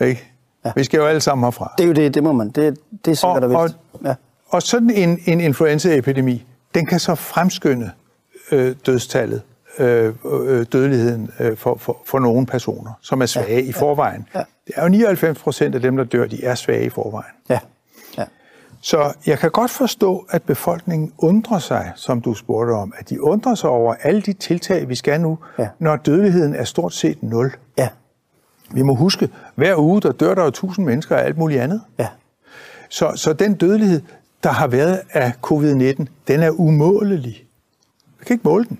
Ikke? 0.00 0.32
Ja. 0.64 0.72
Vi 0.76 0.84
skal 0.84 0.98
jo 0.98 1.06
alle 1.06 1.20
sammen 1.20 1.44
herfra. 1.44 1.74
Det 1.78 1.84
er 1.84 1.88
jo 1.88 1.94
det, 1.94 2.14
det 2.14 2.22
må 2.22 2.32
man. 2.32 2.50
Det, 2.50 2.78
det 3.04 3.10
er 3.10 3.14
sikkert 3.14 3.44
og, 3.44 3.50
og. 3.52 3.70
Ja. 4.04 4.14
Og 4.48 4.62
sådan 4.62 4.90
en, 4.90 5.18
en 5.26 5.40
influenzaepidemi, 5.40 6.44
den 6.74 6.86
kan 6.86 7.00
så 7.00 7.14
fremskynde 7.14 7.90
øh, 8.52 8.74
dødstallet, 8.86 9.42
øh, 9.78 10.14
øh, 10.24 10.66
dødeligheden 10.72 11.30
øh, 11.40 11.56
for, 11.56 11.76
for, 11.78 12.02
for 12.06 12.18
nogle 12.18 12.46
personer, 12.46 12.92
som 13.00 13.22
er 13.22 13.26
svage 13.26 13.62
ja. 13.62 13.68
i 13.68 13.72
forvejen. 13.72 14.28
Ja. 14.34 14.42
Det 14.66 14.74
er 14.76 14.82
jo 14.82 14.88
99 14.88 15.38
procent 15.38 15.74
af 15.74 15.80
dem, 15.80 15.96
der 15.96 16.04
dør, 16.04 16.26
de 16.26 16.44
er 16.44 16.54
svage 16.54 16.84
i 16.84 16.88
forvejen. 16.88 17.32
Ja. 17.48 17.58
ja. 18.18 18.24
Så 18.80 19.12
jeg 19.26 19.38
kan 19.38 19.50
godt 19.50 19.70
forstå, 19.70 20.26
at 20.30 20.42
befolkningen 20.42 21.12
undrer 21.18 21.58
sig, 21.58 21.92
som 21.96 22.20
du 22.20 22.34
spurgte 22.34 22.72
om, 22.72 22.92
at 22.96 23.10
de 23.10 23.22
undrer 23.22 23.54
sig 23.54 23.70
over 23.70 23.94
alle 24.02 24.20
de 24.22 24.32
tiltag, 24.32 24.88
vi 24.88 24.94
skal 24.94 25.20
nu, 25.20 25.38
ja. 25.58 25.68
når 25.78 25.96
dødeligheden 25.96 26.54
er 26.54 26.64
stort 26.64 26.94
set 26.94 27.22
nul. 27.22 27.52
Ja. 27.78 27.88
Vi 28.70 28.82
må 28.82 28.94
huske, 28.94 29.28
hver 29.54 29.76
uge, 29.76 30.00
der 30.00 30.12
dør 30.12 30.34
der 30.34 30.44
jo 30.44 30.50
tusind 30.50 30.86
mennesker 30.86 31.16
og 31.16 31.22
alt 31.22 31.38
muligt 31.38 31.60
andet. 31.60 31.82
Ja. 31.98 32.08
Så, 32.88 33.12
så 33.16 33.32
den 33.32 33.54
dødelighed, 33.54 34.02
der 34.42 34.50
har 34.50 34.66
været 34.66 35.00
af 35.10 35.32
covid-19, 35.46 36.04
den 36.28 36.40
er 36.40 36.50
umålelig. 36.50 37.44
Vi 38.18 38.24
kan 38.24 38.34
ikke 38.34 38.48
måle 38.48 38.64
den. 38.64 38.78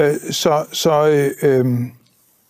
Øh, 0.00 0.14
så 0.30 0.64
så 0.72 1.06
øh, 1.08 1.30
øh, 1.50 1.66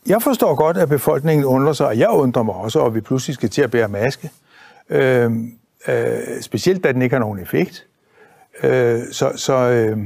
jeg 0.07 0.23
forstår 0.23 0.55
godt, 0.55 0.77
at 0.77 0.89
befolkningen 0.89 1.45
undrer 1.45 1.73
sig, 1.73 1.87
og 1.87 1.99
jeg 1.99 2.09
undrer 2.11 2.43
mig 2.43 2.55
også, 2.55 2.79
og 2.79 2.95
vi 2.95 3.01
pludselig 3.01 3.35
skal 3.35 3.51
til 3.51 3.63
at 3.63 3.71
bære 3.71 3.89
maske. 3.89 4.31
Øh, 4.91 5.31
øh, 5.89 6.41
specielt 6.41 6.85
da 6.85 6.93
den 6.93 7.03
ikke 7.03 7.15
har 7.15 7.21
nogen 7.21 7.39
effekt. 7.39 7.87
Øh, 8.63 9.03
så 9.13 9.33
så 9.37 9.55
øh, 9.55 9.99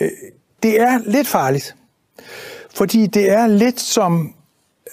øh, 0.00 0.08
det 0.62 0.80
er 0.80 0.98
lidt 1.06 1.28
farligt. 1.28 1.76
Fordi 2.74 3.06
det 3.06 3.30
er 3.30 3.46
lidt 3.46 3.80
som, 3.80 4.34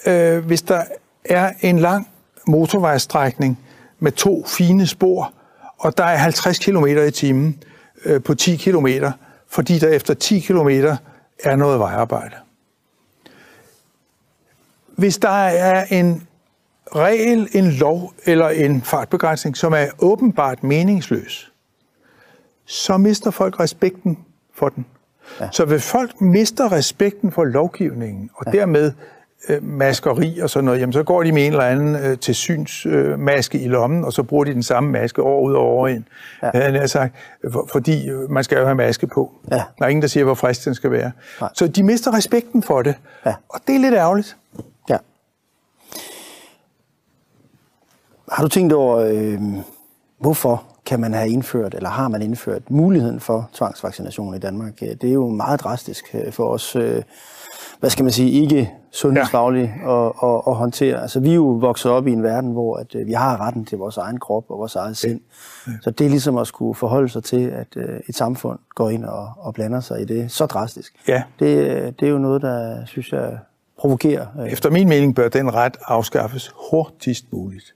øh, 0.06 0.46
hvis 0.46 0.62
der 0.62 0.82
er 1.24 1.52
en 1.60 1.78
lang 1.78 2.08
motorvejsstrækning 2.46 3.58
med 3.98 4.12
to 4.12 4.44
fine 4.46 4.86
spor, 4.86 5.32
og 5.78 5.98
der 5.98 6.04
er 6.04 6.16
50 6.16 6.58
km 6.58 6.86
i 6.86 7.10
timen 7.10 7.62
øh, 8.04 8.22
på 8.22 8.34
10 8.34 8.56
km, 8.56 8.86
fordi 9.48 9.78
der 9.78 9.88
efter 9.88 10.14
10 10.14 10.40
km 10.40 10.68
er 11.44 11.56
noget 11.56 11.78
vejarbejde. 11.78 12.36
Hvis 14.86 15.18
der 15.18 15.46
er 15.46 15.84
en 15.90 16.26
regel, 16.96 17.48
en 17.52 17.70
lov 17.70 18.14
eller 18.26 18.48
en 18.48 18.82
fartbegrænsning, 18.82 19.56
som 19.56 19.72
er 19.72 19.86
åbenbart 19.98 20.62
meningsløs, 20.62 21.52
så 22.66 22.96
mister 22.96 23.30
folk 23.30 23.60
respekten 23.60 24.18
for 24.54 24.68
den. 24.68 24.86
Ja. 25.40 25.48
Så 25.52 25.64
hvis 25.64 25.90
folk 25.90 26.20
mister 26.20 26.72
respekten 26.72 27.32
for 27.32 27.44
lovgivningen, 27.44 28.30
og 28.34 28.46
ja. 28.46 28.58
dermed 28.58 28.92
øh, 29.48 29.64
maskeri 29.64 30.38
og 30.38 30.50
sådan 30.50 30.64
noget, 30.64 30.80
jamen 30.80 30.92
så 30.92 31.02
går 31.02 31.22
de 31.22 31.32
med 31.32 31.46
en 31.46 31.52
eller 31.52 31.64
anden 31.64 31.96
øh, 31.96 32.18
til 32.18 32.34
syns 32.34 32.86
øh, 32.86 33.18
maske 33.18 33.60
i 33.60 33.68
lommen, 33.68 34.04
og 34.04 34.12
så 34.12 34.22
bruger 34.22 34.44
de 34.44 34.54
den 34.54 34.62
samme 34.62 34.90
maske 34.90 35.22
år 35.22 35.40
ud 35.40 35.54
og 35.54 35.60
over 35.60 35.88
ind. 35.88 36.04
Ja. 36.42 36.72
Jeg 36.72 36.90
sagt, 36.90 37.14
for, 37.52 37.68
fordi 37.72 38.08
øh, 38.08 38.30
man 38.30 38.44
skal 38.44 38.58
jo 38.58 38.64
have 38.64 38.74
maske 38.74 39.06
på. 39.06 39.32
Ja. 39.50 39.62
Der 39.78 39.84
er 39.84 39.88
ingen, 39.88 40.02
der 40.02 40.08
siger, 40.08 40.24
hvor 40.24 40.34
frisk 40.34 40.64
den 40.64 40.74
skal 40.74 40.90
være. 40.90 41.12
Nej. 41.40 41.50
Så 41.54 41.66
de 41.66 41.82
mister 41.82 42.14
respekten 42.14 42.62
for 42.62 42.82
det, 42.82 42.94
ja. 43.26 43.34
og 43.48 43.60
det 43.66 43.74
er 43.74 43.80
lidt 43.80 43.94
ærgerligt. 43.94 44.36
Ja. 44.88 44.96
Har 48.32 48.42
du 48.42 48.48
tænkt 48.48 48.72
over, 48.72 48.98
øh, 48.98 49.40
hvorfor 50.18 50.69
kan 50.90 51.00
man 51.00 51.14
have 51.14 51.28
indført, 51.28 51.74
eller 51.74 51.88
har 51.88 52.08
man 52.08 52.22
indført 52.22 52.70
muligheden 52.70 53.20
for 53.20 53.50
tvangsvaccination 53.52 54.34
i 54.34 54.38
Danmark? 54.38 54.80
Det 54.80 55.04
er 55.04 55.12
jo 55.12 55.28
meget 55.28 55.60
drastisk 55.60 56.04
øh, 56.14 56.32
for 56.32 56.44
os, 56.48 56.76
øh, 56.76 57.02
hvad 57.80 57.90
skal 57.90 58.02
man 58.02 58.12
sige, 58.12 58.30
ikke 58.30 58.72
sundhedsfaglige 58.92 59.74
ja. 59.84 60.06
at, 60.06 60.12
at, 60.22 60.42
at 60.46 60.54
håndtere. 60.54 61.02
Altså, 61.02 61.20
vi 61.20 61.30
er 61.30 61.34
jo 61.34 61.46
vokset 61.46 61.92
op 61.92 62.06
i 62.06 62.12
en 62.12 62.22
verden, 62.22 62.52
hvor 62.52 62.76
at, 62.76 62.94
øh, 62.94 63.06
vi 63.06 63.12
har 63.12 63.40
retten 63.40 63.64
til 63.64 63.78
vores 63.78 63.96
egen 63.96 64.20
krop 64.20 64.44
og 64.48 64.58
vores 64.58 64.76
eget 64.76 64.96
sind. 64.96 65.20
Ja. 65.66 65.72
Så 65.82 65.90
det 65.90 66.04
er 66.04 66.10
ligesom 66.10 66.36
at 66.36 66.46
skulle 66.46 66.74
forholde 66.74 67.08
sig 67.08 67.24
til, 67.24 67.50
at 67.50 67.76
et 68.08 68.14
samfund 68.14 68.58
går 68.74 68.90
ind 68.90 69.04
og, 69.04 69.32
og 69.36 69.54
blander 69.54 69.80
sig 69.80 70.00
i 70.00 70.04
det 70.04 70.32
så 70.32 70.46
drastisk. 70.46 70.94
Ja. 71.08 71.22
Det, 71.38 72.00
det 72.00 72.06
er 72.06 72.12
jo 72.12 72.18
noget, 72.18 72.42
der, 72.42 72.86
synes 72.86 73.12
jeg, 73.12 73.38
provokerer. 73.78 74.26
Efter 74.48 74.70
min 74.70 74.88
mening 74.88 75.14
bør 75.14 75.28
den 75.28 75.54
ret 75.54 75.76
afskaffes 75.86 76.52
hurtigst 76.70 77.32
muligt. 77.32 77.74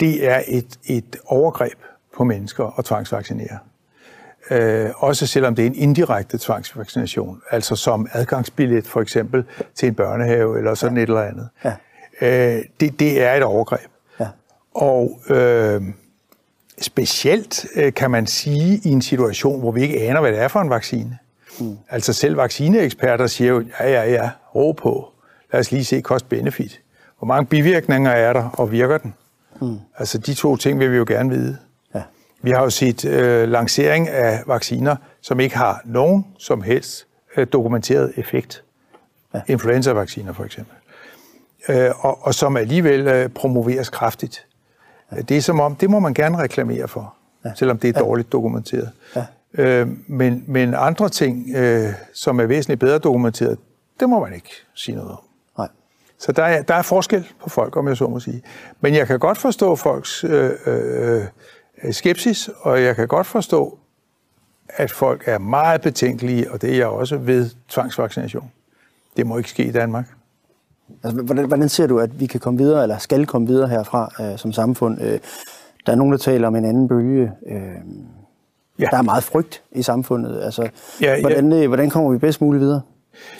Det 0.00 0.28
er 0.28 0.42
et, 0.48 0.78
et 0.84 1.16
overgreb 1.26 1.78
på 2.16 2.24
mennesker 2.24 2.78
at 2.78 2.84
tvangsvaccinere. 2.84 3.58
Øh, 4.50 4.90
også 4.96 5.26
selvom 5.26 5.54
det 5.54 5.62
er 5.62 5.66
en 5.66 5.74
indirekte 5.74 6.38
tvangsvaccination, 6.38 7.42
altså 7.50 7.76
som 7.76 8.08
adgangsbillet 8.12 8.86
for 8.86 9.00
eksempel 9.00 9.44
til 9.74 9.88
en 9.88 9.94
børnehave 9.94 10.58
eller 10.58 10.74
sådan 10.74 10.96
ja. 10.96 11.02
et 11.02 11.08
eller 11.08 11.22
andet. 11.22 11.48
Ja. 11.64 11.74
Øh, 12.20 12.62
det, 12.80 13.00
det 13.00 13.22
er 13.22 13.34
et 13.34 13.42
overgreb. 13.42 13.90
Ja. 14.20 14.26
Og 14.74 15.20
øh, 15.28 15.82
specielt 16.80 17.66
øh, 17.76 17.94
kan 17.94 18.10
man 18.10 18.26
sige 18.26 18.80
i 18.84 18.88
en 18.88 19.02
situation, 19.02 19.60
hvor 19.60 19.72
vi 19.72 19.82
ikke 19.82 20.00
aner, 20.00 20.20
hvad 20.20 20.32
det 20.32 20.40
er 20.40 20.48
for 20.48 20.60
en 20.60 20.70
vaccine. 20.70 21.18
Mm. 21.60 21.76
Altså 21.88 22.12
selv 22.12 22.36
vaccineeksperter 22.36 23.26
siger 23.26 23.50
jo, 23.50 23.64
ja, 23.80 23.90
ja, 23.90 24.10
ja, 24.10 24.30
ro 24.54 24.72
på. 24.72 25.12
Lad 25.52 25.60
os 25.60 25.72
lige 25.72 25.84
se 25.84 26.00
cost-benefit. 26.00 26.80
Hvor 27.18 27.26
mange 27.26 27.46
bivirkninger 27.46 28.10
er 28.10 28.32
der, 28.32 28.50
og 28.52 28.72
virker 28.72 28.98
den? 28.98 29.14
Mm. 29.60 29.78
Altså 29.98 30.18
de 30.18 30.34
to 30.34 30.56
ting 30.56 30.78
vil 30.78 30.92
vi 30.92 30.96
jo 30.96 31.04
gerne 31.08 31.30
vide. 31.30 31.56
Vi 32.42 32.50
har 32.50 32.62
jo 32.62 32.70
set 32.70 33.04
øh, 33.04 33.48
lancering 33.48 34.08
af 34.08 34.42
vacciner, 34.46 34.96
som 35.20 35.40
ikke 35.40 35.56
har 35.56 35.82
nogen 35.84 36.26
som 36.38 36.62
helst 36.62 37.06
øh, 37.36 37.46
dokumenteret 37.52 38.12
effekt. 38.16 38.64
Ja. 39.34 39.40
Influenza-vacciner 39.46 40.32
for 40.32 40.44
eksempel. 40.44 40.76
Øh, 41.68 41.90
og, 42.04 42.18
og 42.22 42.34
som 42.34 42.56
alligevel 42.56 43.06
øh, 43.06 43.28
promoveres 43.28 43.88
kraftigt. 43.88 44.46
Ja. 45.12 45.20
Det 45.20 45.36
er 45.36 45.40
som 45.40 45.60
om, 45.60 45.76
det 45.76 45.90
må 45.90 45.98
man 45.98 46.14
gerne 46.14 46.38
reklamere 46.38 46.88
for, 46.88 47.14
ja. 47.44 47.50
selvom 47.54 47.78
det 47.78 47.96
er 47.96 48.00
dårligt 48.00 48.32
dokumenteret. 48.32 48.90
Ja. 49.16 49.24
Øh, 49.54 49.88
men, 50.06 50.44
men 50.46 50.74
andre 50.74 51.08
ting, 51.08 51.56
øh, 51.56 51.88
som 52.14 52.40
er 52.40 52.46
væsentligt 52.46 52.80
bedre 52.80 52.98
dokumenteret, 52.98 53.58
det 54.00 54.08
må 54.08 54.20
man 54.20 54.34
ikke 54.34 54.50
sige 54.74 54.96
noget 54.96 55.10
om. 55.10 55.18
Nej. 55.58 55.68
Så 56.18 56.32
der 56.32 56.42
er, 56.42 56.62
der 56.62 56.74
er 56.74 56.82
forskel 56.82 57.28
på 57.42 57.50
folk, 57.50 57.76
om 57.76 57.88
jeg 57.88 57.96
så 57.96 58.06
må 58.06 58.20
sige. 58.20 58.42
Men 58.80 58.94
jeg 58.94 59.06
kan 59.06 59.18
godt 59.18 59.38
forstå 59.38 59.76
folks 59.76 60.24
øh, 60.24 60.50
øh, 60.66 61.24
skepsis, 61.90 62.50
og 62.60 62.82
jeg 62.82 62.96
kan 62.96 63.08
godt 63.08 63.26
forstå, 63.26 63.78
at 64.68 64.90
folk 64.90 65.22
er 65.26 65.38
meget 65.38 65.80
betænkelige, 65.80 66.52
og 66.52 66.62
det 66.62 66.70
er 66.70 66.76
jeg 66.76 66.86
også 66.86 67.16
ved 67.16 67.50
tvangsvaccination. 67.68 68.50
Det 69.16 69.26
må 69.26 69.38
ikke 69.38 69.50
ske 69.50 69.64
i 69.64 69.70
Danmark. 69.72 70.06
Altså, 71.04 71.22
hvordan, 71.22 71.44
hvordan 71.44 71.68
ser 71.68 71.86
du, 71.86 71.98
at 71.98 72.20
vi 72.20 72.26
kan 72.26 72.40
komme 72.40 72.58
videre, 72.58 72.82
eller 72.82 72.98
skal 72.98 73.26
komme 73.26 73.46
videre 73.46 73.68
herfra 73.68 74.12
øh, 74.20 74.38
som 74.38 74.52
samfund? 74.52 75.00
Øh, 75.02 75.18
der 75.86 75.92
er 75.92 75.96
nogen, 75.96 76.12
der 76.12 76.18
taler 76.18 76.48
om 76.48 76.56
en 76.56 76.64
anden 76.64 76.88
bølge. 76.88 77.32
Øh, 77.46 77.56
ja. 78.78 78.86
Der 78.90 78.98
er 78.98 79.02
meget 79.02 79.24
frygt 79.24 79.62
i 79.72 79.82
samfundet. 79.82 80.42
Altså, 80.42 80.68
ja, 81.00 81.20
hvordan, 81.20 81.52
ja. 81.52 81.62
Øh, 81.62 81.68
hvordan 81.68 81.90
kommer 81.90 82.10
vi 82.10 82.18
bedst 82.18 82.40
muligt 82.40 82.60
videre, 82.60 82.80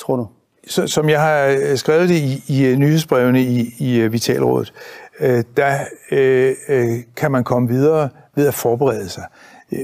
tror 0.01 0.17
du? 0.17 0.27
Så, 0.69 0.87
som 0.87 1.09
jeg 1.09 1.21
har 1.21 1.47
øh, 1.47 1.77
skrevet 1.77 2.09
det 2.09 2.15
i, 2.15 2.45
i 2.49 2.67
øh, 2.67 2.77
nyhedsbrevene 2.77 3.43
i, 3.43 3.75
i 3.79 4.09
Vitalrådet, 4.09 4.73
øh, 5.21 5.45
der 5.57 5.79
øh, 6.13 6.55
øh, 6.69 6.99
kan 7.17 7.31
man 7.31 7.45
komme 7.45 7.69
videre 7.69 8.09
ved 8.41 8.49
at 8.49 8.55
forberede 8.55 9.09
sig. 9.09 9.25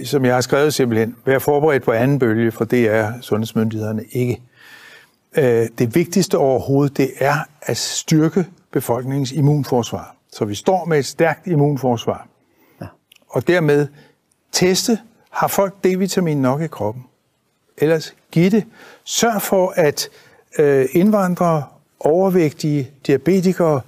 Som 0.04 0.24
jeg 0.24 0.34
har 0.34 0.40
skrevet 0.40 0.74
simpelthen, 0.74 1.16
vær 1.24 1.38
forberedt 1.38 1.82
på 1.82 1.92
anden 1.92 2.18
bølge, 2.18 2.52
for 2.52 2.64
det 2.64 2.88
er 2.88 3.12
sundhedsmyndighederne 3.20 4.04
ikke. 4.12 4.42
Øh, 5.36 5.68
det 5.78 5.94
vigtigste 5.94 6.38
overhovedet, 6.38 6.96
det 6.96 7.10
er 7.18 7.36
at 7.62 7.76
styrke 7.76 8.44
befolkningens 8.72 9.32
immunforsvar. 9.32 10.16
Så 10.32 10.44
vi 10.44 10.54
står 10.54 10.84
med 10.84 10.98
et 10.98 11.06
stærkt 11.06 11.46
immunforsvar. 11.46 12.28
Ja. 12.80 12.86
Og 13.28 13.48
dermed 13.48 13.86
teste, 14.52 14.98
har 15.30 15.48
folk 15.48 15.74
D-vitamin 15.84 16.34
nok 16.34 16.62
i 16.62 16.66
kroppen? 16.66 17.04
Ellers 17.78 18.14
giv 18.30 18.50
det. 18.50 18.64
Sørg 19.04 19.42
for, 19.42 19.72
at 19.76 20.08
øh, 20.58 20.86
indvandrere, 20.92 21.64
overvægtige, 22.00 22.90
diabetikere, 23.06 23.80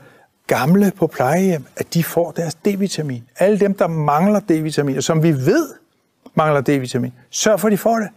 gamle 0.49 0.93
på 0.97 1.07
plejehjem, 1.07 1.65
at 1.77 1.95
de 1.95 2.05
får 2.05 2.31
deres 2.31 2.55
D-vitamin. 2.55 3.23
Alle 3.39 3.61
dem, 3.61 3.75
der 3.75 3.87
mangler 3.87 4.41
D-vitamin, 4.41 4.97
og 4.97 5.03
som 5.03 5.23
vi 5.23 5.33
ved 5.33 5.69
mangler 6.35 6.61
D-vitamin, 6.61 7.13
sørg 7.31 7.61
for, 7.61 7.69
at 7.69 7.73
de 7.73 7.79
får 7.79 7.97
det. 7.97 8.09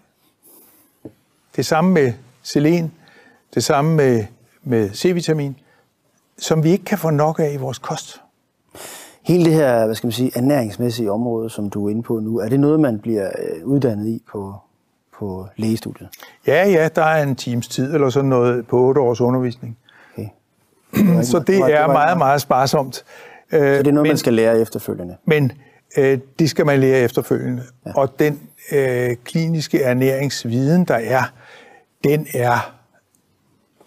Det 1.56 1.66
samme 1.66 1.92
med 1.92 2.14
selen, 2.44 2.92
det 3.54 3.64
samme 3.64 3.96
med, 3.96 4.26
med 4.64 4.90
C-vitamin, 4.90 5.56
som 6.38 6.64
vi 6.64 6.72
ikke 6.72 6.86
kan 6.86 6.98
få 6.98 7.10
nok 7.10 7.40
af 7.40 7.54
i 7.54 7.58
vores 7.58 7.78
kost. 7.78 8.22
Hele 9.22 9.46
det 9.46 9.54
her, 9.54 9.86
hvad 9.86 9.96
skal 9.96 10.08
man 10.08 10.12
sige, 10.12 10.32
ernæringsmæssige 10.36 11.12
område, 11.12 11.50
som 11.50 11.70
du 11.70 11.86
er 11.86 11.90
inde 11.90 12.04
på 12.04 12.20
nu, 12.20 12.38
er 12.38 12.50
det 12.50 12.60
noget, 12.60 12.80
man 12.80 13.00
bliver 13.00 13.28
øh, 13.28 13.66
uddannet 13.66 14.08
i 14.08 14.24
på, 14.32 14.56
på 15.20 15.48
lægestudiet? 15.58 16.10
Ja, 16.48 16.70
ja, 16.70 16.90
der 16.96 17.04
er 17.04 17.24
en 17.24 17.36
times 17.36 17.68
tid 17.68 17.94
eller 17.94 18.10
sådan 18.10 18.30
noget 18.30 18.68
på 18.68 18.80
otte 18.80 19.02
års 19.02 19.22
undervisning. 19.22 19.78
Så 21.24 21.43
det 21.48 21.57
er 21.57 21.88
meget, 22.01 22.17
meget 22.17 22.41
sparsomt. 22.41 22.95
Så 22.95 23.57
det 23.57 23.62
er 23.62 23.83
noget, 23.83 23.93
men, 23.93 24.07
man 24.07 24.17
skal 24.17 24.33
lære 24.33 24.60
efterfølgende? 24.60 25.15
Men 25.25 25.51
øh, 25.98 26.19
det 26.39 26.50
skal 26.50 26.65
man 26.65 26.79
lære 26.79 27.00
efterfølgende. 27.00 27.63
Ja. 27.86 27.91
Og 27.95 28.19
den 28.19 28.39
øh, 28.71 29.15
kliniske 29.24 29.81
ernæringsviden, 29.81 30.86
der 30.86 30.95
er, 30.95 31.24
den 32.03 32.27
er 32.33 32.75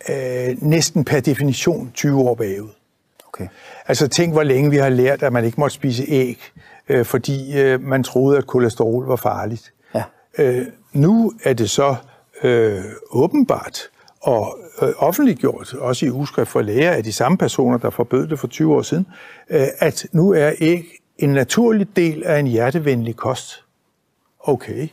øh, 0.09 0.57
næsten 0.63 1.05
per 1.05 1.21
definition 1.21 1.91
20 1.95 2.21
år 2.21 2.35
bagud. 2.35 2.69
Okay. 3.29 3.47
Altså 3.87 4.09
tænk, 4.09 4.33
hvor 4.33 4.43
længe 4.43 4.71
vi 4.71 4.77
har 4.77 4.89
lært, 4.89 5.23
at 5.23 5.33
man 5.33 5.45
ikke 5.45 5.61
måtte 5.61 5.75
spise 5.75 6.05
æg, 6.09 6.41
øh, 6.89 7.05
fordi 7.05 7.61
øh, 7.61 7.81
man 7.81 8.03
troede, 8.03 8.39
at 8.39 8.47
kolesterol 8.47 9.07
var 9.07 9.17
farligt. 9.17 9.73
Ja. 9.95 10.03
Øh, 10.39 10.67
nu 10.93 11.33
er 11.45 11.53
det 11.53 11.71
så 11.71 11.95
øh, 12.43 12.85
åbenbart 13.11 13.81
og 14.25 14.59
øh, 14.83 14.89
offentliggjort, 14.99 15.75
også 15.75 16.07
i 16.07 16.11
uskrift 16.11 16.51
for 16.51 16.63
læger 16.63 16.91
af 16.91 17.05
de 17.05 17.13
samme 17.13 17.39
personer, 17.39 17.79
der 17.79 17.91
forbød 17.91 18.27
det 18.27 18.39
for 18.39 18.47
20 18.47 18.75
år 18.75 18.83
siden, 18.83 19.07
øh, 19.51 19.67
at 19.79 20.07
nu 20.13 20.33
er 20.33 20.53
æg 20.61 20.85
en 21.19 21.29
naturlig 21.29 21.97
del 21.97 22.23
af 22.25 22.39
en 22.39 22.47
hjertevenlig 22.47 23.17
kost. 23.17 23.65
Okay, 24.41 24.89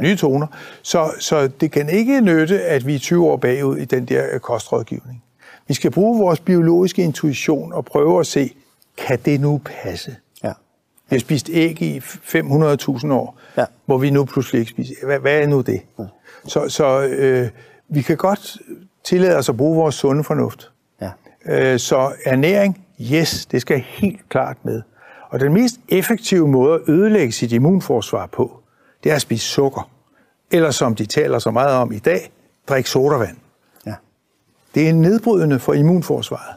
nye 0.00 0.16
toner. 0.16 0.46
Så, 0.82 1.10
så 1.18 1.48
det 1.60 1.70
kan 1.70 1.88
ikke 1.88 2.20
nytte, 2.20 2.62
at 2.62 2.86
vi 2.86 2.94
er 2.94 2.98
20 2.98 3.26
år 3.26 3.36
bagud 3.36 3.76
i 3.76 3.84
den 3.84 4.04
der 4.04 4.38
kostrådgivning. 4.38 5.22
Vi 5.68 5.74
skal 5.74 5.90
bruge 5.90 6.18
vores 6.18 6.40
biologiske 6.40 7.02
intuition 7.02 7.72
og 7.72 7.84
prøve 7.84 8.20
at 8.20 8.26
se, 8.26 8.54
kan 8.96 9.18
det 9.24 9.40
nu 9.40 9.60
passe? 9.64 10.16
Ja. 10.44 10.52
Vi 11.10 11.16
har 11.16 11.20
spist 11.20 11.50
æg 11.52 11.82
i 11.82 11.98
500.000 11.98 13.12
år, 13.12 13.38
ja. 13.56 13.64
hvor 13.86 13.98
vi 13.98 14.10
nu 14.10 14.24
pludselig 14.24 14.60
ikke 14.60 14.70
spiser. 14.70 14.94
Hvad, 15.06 15.18
hvad 15.18 15.42
er 15.42 15.46
nu 15.46 15.60
det? 15.60 15.80
Ja. 15.98 16.04
Så, 16.46 16.68
så 16.68 17.00
øh, 17.02 17.48
vi 17.88 18.02
kan 18.02 18.16
godt 18.16 18.58
tillade 19.04 19.36
os 19.36 19.48
at 19.48 19.56
bruge 19.56 19.76
vores 19.76 19.94
sunde 19.94 20.24
fornuft. 20.24 20.72
Ja. 21.00 21.10
Øh, 21.46 21.78
så 21.78 22.12
ernæring, 22.24 22.86
yes, 23.00 23.46
det 23.46 23.60
skal 23.60 23.78
helt 23.78 24.28
klart 24.28 24.56
med. 24.62 24.82
Og 25.30 25.40
den 25.40 25.52
mest 25.52 25.76
effektive 25.88 26.48
måde 26.48 26.74
at 26.74 26.80
ødelægge 26.88 27.32
sit 27.32 27.52
immunforsvar 27.52 28.26
på, 28.26 28.60
det 29.04 29.12
er 29.12 29.16
at 29.16 29.22
spise 29.22 29.46
sukker. 29.46 29.90
Eller 30.50 30.70
som 30.70 30.94
de 30.94 31.06
taler 31.06 31.38
så 31.38 31.50
meget 31.50 31.76
om 31.76 31.92
i 31.92 31.98
dag, 31.98 32.30
drik 32.68 32.86
sodavand. 32.86 33.36
Ja. 33.86 33.94
Det 34.74 34.88
er 34.88 34.92
nedbrydende 34.92 35.58
for 35.58 35.72
immunforsvaret. 35.72 36.54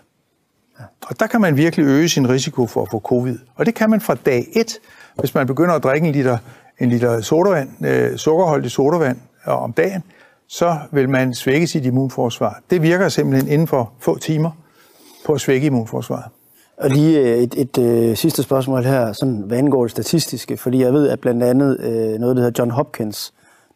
Ja. 0.80 0.84
Og 1.08 1.20
der 1.20 1.28
kan 1.28 1.42
man 1.42 1.58
virkelig 1.58 1.86
øge 1.86 2.10
sin 2.10 2.30
risiko 2.30 2.68
for 2.68 2.82
at 2.82 2.88
få 2.92 3.00
covid. 3.00 3.38
Og 3.56 3.66
det 3.66 3.76
kan 3.76 3.90
man 3.90 4.02
fra 4.02 4.16
dag 4.16 4.48
1, 4.54 4.78
hvis 5.20 5.36
man 5.36 5.48
begynder 5.48 5.76
at 5.76 5.84
drikke 5.84 6.08
en 6.08 6.14
liter, 6.14 6.38
en 6.80 6.90
liter 6.90 7.22
sodavand, 7.22 7.86
øh, 7.86 8.18
sukkerholdig 8.18 8.72
sodavand 8.72 9.18
om 9.46 9.74
dagen, 9.74 10.04
så 10.52 10.78
vil 10.92 11.10
man 11.10 11.34
svække 11.34 11.68
sit 11.68 11.86
immunforsvar. 11.86 12.62
Det 12.70 12.82
virker 12.82 13.10
simpelthen 13.10 13.52
inden 13.52 13.68
for 13.68 13.92
få 14.00 14.18
timer 14.18 14.52
på 15.26 15.34
at 15.34 15.42
svække 15.42 15.68
immunforsvaret. 15.68 16.26
Og 16.78 16.90
lige 16.90 17.20
øh, 17.20 17.38
et, 17.38 17.54
et, 17.58 17.78
et 17.78 18.10
øh, 18.10 18.16
sidste 18.16 18.44
spørgsmål 18.44 18.84
her, 18.84 19.14
sådan, 19.14 19.44
hvad 19.48 19.58
angår 19.58 19.84
det 19.84 19.92
statistiske, 19.92 20.58
fordi 20.58 20.82
jeg 20.82 20.94
ved, 20.94 21.10
at 21.10 21.20
blandt 21.20 21.44
andet 21.44 21.80
øh, 21.80 22.20
noget, 22.20 22.36
der 22.36 22.44
hedder 22.44 22.62
John 22.62 22.72
Hopkins 22.72 23.34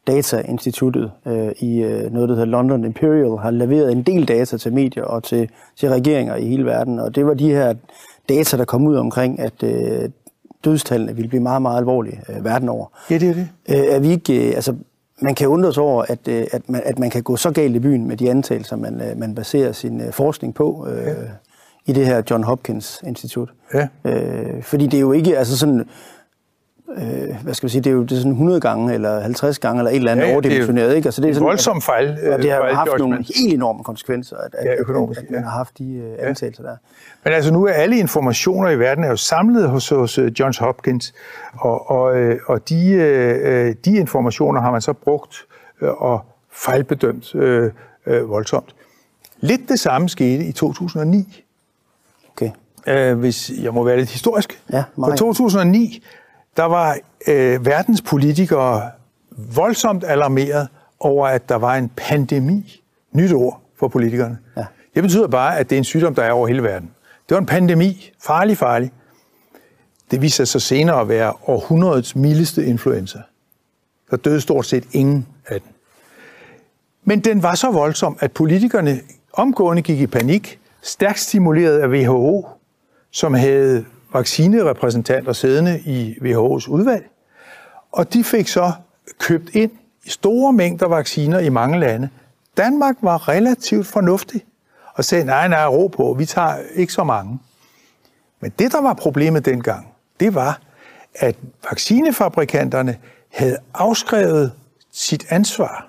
Data 0.07 0.37
Instituttet 0.39 1.11
øh, 1.25 1.51
i 1.59 1.83
øh, 1.83 2.13
noget, 2.13 2.29
der 2.29 2.35
hedder 2.35 2.51
London 2.51 2.85
Imperial, 2.85 3.37
har 3.37 3.51
leveret 3.51 3.91
en 3.91 4.03
del 4.03 4.27
data 4.27 4.57
til 4.57 4.73
medier 4.73 5.03
og 5.03 5.23
til, 5.23 5.49
til 5.75 5.89
regeringer 5.89 6.35
i 6.35 6.47
hele 6.47 6.65
verden, 6.65 6.99
og 6.99 7.15
det 7.15 7.25
var 7.25 7.33
de 7.33 7.49
her 7.49 7.73
data, 8.29 8.57
der 8.57 8.65
kom 8.65 8.87
ud 8.87 8.95
omkring, 8.95 9.39
at 9.39 9.63
øh, 9.63 10.09
dødstallene 10.65 11.15
ville 11.15 11.29
blive 11.29 11.43
meget, 11.43 11.61
meget 11.61 11.77
alvorlige 11.77 12.21
øh, 12.29 12.45
verden 12.45 12.69
over. 12.69 12.85
Ja, 13.09 13.17
det 13.17 13.29
er 13.29 13.33
det. 13.33 13.47
Øh, 13.69 13.95
er 13.95 13.99
vi 13.99 14.09
ikke, 14.09 14.49
øh, 14.49 14.55
altså, 14.55 14.75
man 15.21 15.35
kan 15.35 15.47
undre 15.47 15.73
sig 15.73 15.83
over, 15.83 16.03
at, 16.07 16.27
øh, 16.27 16.47
at, 16.51 16.69
man, 16.69 16.81
at 16.85 16.99
man 16.99 17.09
kan 17.09 17.23
gå 17.23 17.35
så 17.35 17.51
galt 17.51 17.75
i 17.75 17.79
byen 17.79 18.07
med 18.07 18.17
de 18.17 18.29
antagelser, 18.29 18.75
man, 18.75 19.01
øh, 19.01 19.17
man 19.17 19.35
baserer 19.35 19.71
sin 19.71 20.01
øh, 20.01 20.13
forskning 20.13 20.55
på 20.55 20.87
øh, 20.89 21.07
ja. 21.07 21.13
i 21.85 21.93
det 21.93 22.05
her 22.05 22.21
John 22.29 22.43
Hopkins 22.43 23.01
Institut. 23.07 23.49
Ja. 23.73 23.87
Øh, 24.05 24.63
fordi 24.63 24.87
det 24.87 24.97
er 24.97 25.01
jo 25.01 25.11
ikke 25.11 25.37
altså 25.37 25.57
sådan 25.57 25.89
øh, 26.89 27.35
hvad 27.43 27.53
skal 27.53 27.67
vi 27.67 27.71
sige, 27.71 27.81
det 27.81 27.89
er 27.89 27.93
jo 27.93 28.03
det 28.03 28.11
er 28.11 28.15
sådan 28.15 28.31
100 28.31 28.61
gange, 28.61 28.93
eller 28.93 29.19
50 29.19 29.59
gange, 29.59 29.79
eller 29.79 29.91
et 29.91 29.95
eller 29.95 30.11
andet 30.11 30.25
ja, 30.25 30.33
overdimensioneret. 30.33 30.95
Ikke? 30.95 31.07
Altså, 31.07 31.21
det 31.21 31.29
er 31.29 31.33
sådan, 31.33 31.45
voldsom 31.45 31.81
fejl. 31.81 32.09
Og 32.33 32.41
det 32.41 32.51
har 32.51 32.73
haft 32.73 32.91
nogle 32.97 33.17
helt 33.17 33.53
enorme 33.53 33.83
konsekvenser, 33.83 34.37
at, 34.37 34.55
at, 34.55 34.65
ja, 34.65 34.75
økonomisk, 34.79 35.19
at, 35.19 35.25
at 35.25 35.31
man 35.31 35.43
har 35.43 35.49
haft 35.49 35.77
de 35.77 36.15
uh, 36.19 36.27
antagelser 36.27 36.63
der. 36.63 36.75
Men 37.23 37.33
altså 37.33 37.53
nu 37.53 37.65
er 37.65 37.71
alle 37.71 37.97
informationer 37.97 38.69
i 38.69 38.79
verden 38.79 39.03
er 39.03 39.09
jo 39.09 39.15
samlet 39.15 39.69
hos, 39.69 39.89
hos 39.89 40.19
uh, 40.19 40.39
Johns 40.39 40.57
Hopkins, 40.57 41.13
og, 41.53 41.89
og, 41.91 42.15
uh, 42.15 42.35
og 42.45 42.69
de, 42.69 42.95
uh, 42.95 43.75
de 43.85 43.97
informationer 43.97 44.61
har 44.61 44.71
man 44.71 44.81
så 44.81 44.93
brugt 44.93 45.45
uh, 45.81 46.01
og 46.01 46.25
fejlbedømt 46.51 47.35
uh, 47.35 47.41
uh, 47.41 48.29
voldsomt. 48.29 48.75
Lidt 49.39 49.69
det 49.69 49.79
samme 49.79 50.09
skete 50.09 50.45
i 50.45 50.51
2009. 50.51 51.43
Okay. 52.31 52.49
Uh, 53.11 53.19
hvis 53.19 53.51
jeg 53.61 53.73
må 53.73 53.83
være 53.83 53.97
lidt 53.97 54.09
historisk. 54.09 54.61
Ja. 54.73 54.83
For 54.95 55.15
2009 55.15 56.03
der 56.57 56.63
var 56.63 56.97
øh, 57.27 57.65
verdens 57.65 58.01
politikere 58.01 58.91
voldsomt 59.31 60.03
alarmeret 60.03 60.67
over, 60.99 61.27
at 61.27 61.49
der 61.49 61.55
var 61.55 61.75
en 61.75 61.89
pandemi. 61.89 62.81
Nyt 63.11 63.33
ord 63.33 63.61
for 63.79 63.87
politikerne. 63.87 64.37
Ja. 64.57 64.65
Det 64.95 65.03
betyder 65.03 65.27
bare, 65.27 65.57
at 65.57 65.69
det 65.69 65.75
er 65.75 65.77
en 65.77 65.83
sygdom, 65.83 66.15
der 66.15 66.23
er 66.23 66.31
over 66.31 66.47
hele 66.47 66.63
verden. 66.63 66.91
Det 67.29 67.35
var 67.35 67.41
en 67.41 67.45
pandemi. 67.45 68.11
Farlig, 68.23 68.57
farlig. 68.57 68.91
Det 70.11 70.21
viste 70.21 70.35
sig 70.35 70.47
så 70.47 70.59
senere 70.59 71.01
at 71.01 71.09
være 71.09 71.33
århundredets 71.47 72.15
mildeste 72.15 72.65
influenza. 72.65 73.19
Der 74.11 74.17
døde 74.17 74.41
stort 74.41 74.65
set 74.65 74.83
ingen 74.91 75.27
af 75.47 75.61
den. 75.61 75.69
Men 77.03 77.19
den 77.19 77.43
var 77.43 77.55
så 77.55 77.71
voldsom, 77.71 78.17
at 78.19 78.31
politikerne 78.31 79.01
omgående 79.33 79.81
gik 79.81 80.01
i 80.01 80.07
panik, 80.07 80.59
stærkt 80.81 81.19
stimuleret 81.19 81.79
af 81.79 81.87
WHO, 81.87 82.47
som 83.11 83.33
havde 83.33 83.85
vaccinerepræsentanter 84.15 85.33
siddende 85.33 85.79
i 85.79 86.15
WHO's 86.21 86.69
udvalg, 86.69 87.09
og 87.91 88.13
de 88.13 88.23
fik 88.23 88.47
så 88.47 88.71
købt 89.19 89.49
ind 89.55 89.71
i 90.03 90.09
store 90.09 90.53
mængder 90.53 90.87
vacciner 90.87 91.39
i 91.39 91.49
mange 91.49 91.79
lande. 91.79 92.09
Danmark 92.57 92.95
var 93.01 93.27
relativt 93.29 93.87
fornuftig 93.87 94.45
og 94.93 95.05
sagde, 95.05 95.25
nej, 95.25 95.47
nej, 95.47 95.67
ro 95.67 95.87
på, 95.87 96.15
vi 96.17 96.25
tager 96.25 96.57
ikke 96.75 96.93
så 96.93 97.03
mange. 97.03 97.39
Men 98.39 98.51
det, 98.59 98.71
der 98.71 98.81
var 98.81 98.93
problemet 98.93 99.45
dengang, 99.45 99.87
det 100.19 100.35
var, 100.35 100.59
at 101.15 101.35
vaccinefabrikanterne 101.69 102.97
havde 103.33 103.57
afskrevet 103.73 104.51
sit 104.91 105.25
ansvar. 105.29 105.87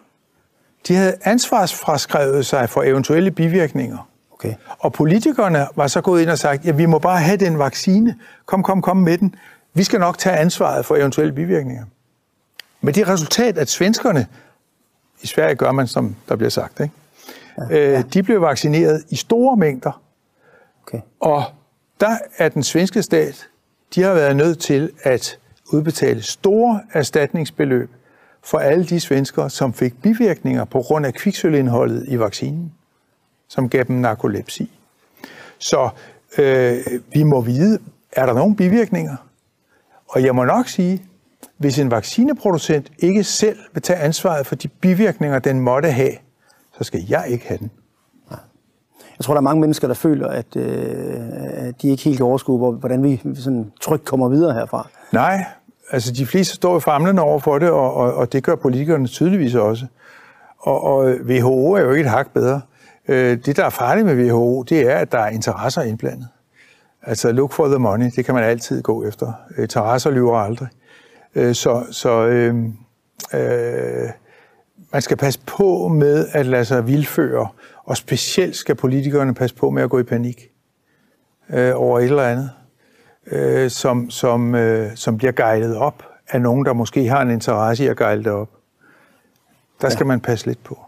De 0.89 0.95
havde 0.95 1.17
ansvarsfraskrevet 1.23 2.47
sig 2.47 2.71
for 2.71 2.83
eventuelle 2.83 3.31
bivirkninger. 3.31 4.09
Okay. 4.39 4.55
Og 4.79 4.93
politikerne 4.93 5.67
var 5.77 5.87
så 5.87 6.01
gået 6.01 6.23
ind 6.23 6.31
og 6.31 6.39
sagt, 6.39 6.65
ja, 6.65 6.73
vi 6.73 6.87
må 6.87 6.99
bare 6.99 7.21
have 7.21 7.37
den 7.37 7.59
vaccine. 7.59 8.17
Kom, 8.47 8.63
kom, 8.63 8.83
kom 8.83 8.97
med 8.97 9.19
den. 9.19 9.35
Vi 9.75 9.85
skal 9.85 10.01
nok 10.01 10.19
tage 10.19 10.37
ansvaret 10.37 10.87
for 10.87 10.97
eventuelle 10.97 11.33
bivirkninger. 11.33 11.85
Men 12.81 12.95
det 12.95 13.09
resultat, 13.09 13.59
at 13.59 13.69
svenskerne, 13.69 14.27
i 15.23 15.27
Sverige 15.27 15.55
gør 15.55 15.73
man, 15.73 15.87
som 15.87 16.17
der 16.29 16.37
bliver 16.37 16.51
sagt, 16.51 16.81
ikke? 16.81 16.95
Ja, 17.59 17.77
ja. 17.77 17.99
Øh, 17.99 18.05
de 18.13 18.23
blev 18.23 18.41
vaccineret 18.41 19.05
i 19.09 19.17
store 19.17 19.57
mængder. 19.57 20.03
Okay. 20.83 21.01
Og 21.21 21.45
der 22.01 22.19
er 22.39 22.49
den 22.49 22.63
svenske 22.63 23.03
stat, 23.03 23.49
de 23.95 24.03
har 24.03 24.15
været 24.15 24.37
nødt 24.37 24.59
til 24.59 24.91
at 25.03 25.39
udbetale 25.73 26.23
store 26.23 26.81
erstatningsbeløb 26.93 27.91
for 28.45 28.59
alle 28.59 28.85
de 28.85 29.01
svenskere, 29.01 29.51
som 29.51 29.73
fik 29.73 30.03
bivirkninger 30.03 30.65
på 30.65 30.83
grund 30.83 31.07
af 31.07 31.15
kviksølindholdet 31.15 32.05
i 32.09 32.19
vaccinen 32.19 32.73
som 33.49 33.69
gav 33.69 33.85
dem 33.85 33.97
narkolepsi. 33.97 34.71
Så 35.59 35.89
øh, 36.39 36.77
vi 37.13 37.23
må 37.23 37.41
vide, 37.41 37.79
er 38.13 38.27
der 38.27 38.33
nogle 38.33 38.57
bivirkninger? 38.57 39.17
Og 40.09 40.23
jeg 40.23 40.35
må 40.35 40.45
nok 40.45 40.69
sige, 40.69 41.03
hvis 41.57 41.79
en 41.79 41.91
vaccineproducent 41.91 42.93
ikke 42.99 43.25
selv 43.25 43.59
vil 43.73 43.83
tage 43.83 43.99
ansvaret 43.99 44.47
for 44.47 44.55
de 44.55 44.69
bivirkninger, 44.69 45.39
den 45.39 45.61
måtte 45.61 45.91
have, 45.91 46.13
så 46.79 46.85
skal 46.85 47.05
jeg 47.09 47.25
ikke 47.29 47.49
have 47.49 47.59
den. 47.59 47.71
Jeg 49.19 49.25
tror, 49.25 49.35
der 49.35 49.41
er 49.41 49.43
mange 49.43 49.61
mennesker, 49.61 49.89
der 49.89 49.95
føler, 49.95 50.29
at, 50.29 50.57
øh, 50.57 50.69
at 51.69 51.83
de 51.83 51.89
ikke 51.89 52.03
helt 52.03 52.17
kan 52.17 52.27
overskue, 52.27 52.73
hvordan 52.73 53.03
vi 53.03 53.21
sådan 53.35 53.73
trygt 53.81 54.05
kommer 54.05 54.29
videre 54.29 54.55
herfra. 54.55 54.89
Nej, 55.13 55.45
altså 55.91 56.13
de 56.13 56.27
fleste 56.27 56.55
står 56.55 56.73
jo 56.73 56.79
famlende 56.79 57.23
over 57.23 57.39
for 57.39 57.59
det, 57.59 57.71
og, 57.71 57.95
og, 57.95 58.15
og 58.15 58.33
det 58.33 58.45
gør 58.45 58.55
politikerne 58.55 59.07
tydeligvis 59.07 59.55
også. 59.55 59.87
Og, 60.59 60.83
og 60.83 61.05
WHO 61.05 61.73
er 61.73 61.81
jo 61.81 61.91
ikke 61.91 62.05
et 62.05 62.11
hak 62.11 62.31
bedre. 62.35 62.61
Øh, 63.09 63.39
det, 63.47 63.57
der 63.57 63.65
er 63.65 63.71
farligt 63.71 64.07
med 64.07 64.17
WHO, 64.17 64.63
det 64.63 64.81
er, 64.91 64.97
at 64.97 65.13
der 65.13 65.19
er 65.19 65.29
interesser 65.29 65.83
indblandet. 65.83 66.29
Altså, 67.03 67.33
look 67.33 67.53
for 67.53 67.67
the 67.67 67.79
money, 67.79 68.11
det 68.17 68.25
kan 68.25 68.35
man 68.35 68.45
altid 68.45 68.83
gå 68.83 69.05
efter. 69.05 69.33
Interesser 69.59 70.11
lyver 70.11 70.39
aldrig. 70.39 70.69
Øh, 71.35 71.55
så 71.55 71.87
så 71.91 72.27
øh, 72.27 72.55
øh, 73.35 74.11
man 74.93 75.03
skal 75.03 75.17
passe 75.17 75.41
på 75.47 75.89
med 75.89 76.29
at 76.33 76.47
lade 76.47 76.65
sig 76.65 76.87
vildføre, 76.87 77.49
og 77.85 77.97
specielt 77.97 78.57
skal 78.57 78.75
politikerne 78.75 79.35
passe 79.35 79.57
på 79.57 79.71
med 79.71 79.83
at 79.83 79.91
gå 79.91 79.99
i 79.99 80.03
panik 80.03 80.51
øh, 81.51 81.73
over 81.75 81.99
et 81.99 82.05
eller 82.05 82.23
andet, 82.23 82.51
øh, 83.27 83.71
som, 83.71 84.11
som, 84.11 84.55
øh, 84.55 84.97
som 84.97 85.19
bliver 85.19 85.33
guidet 85.33 85.77
op 85.77 86.03
af 86.29 86.41
nogen, 86.41 86.67
der 86.67 86.73
måske 86.73 87.09
har 87.09 87.23
en 87.23 87.31
interesse 87.31 87.85
i 87.85 87.87
at 87.87 87.97
guide 87.97 88.25
det 88.25 88.33
op. 88.33 88.49
Der 89.81 89.89
skal 89.89 90.05
ja. 90.05 90.09
man 90.09 90.21
passe 90.21 90.47
lidt 90.47 90.65
på. 90.65 90.86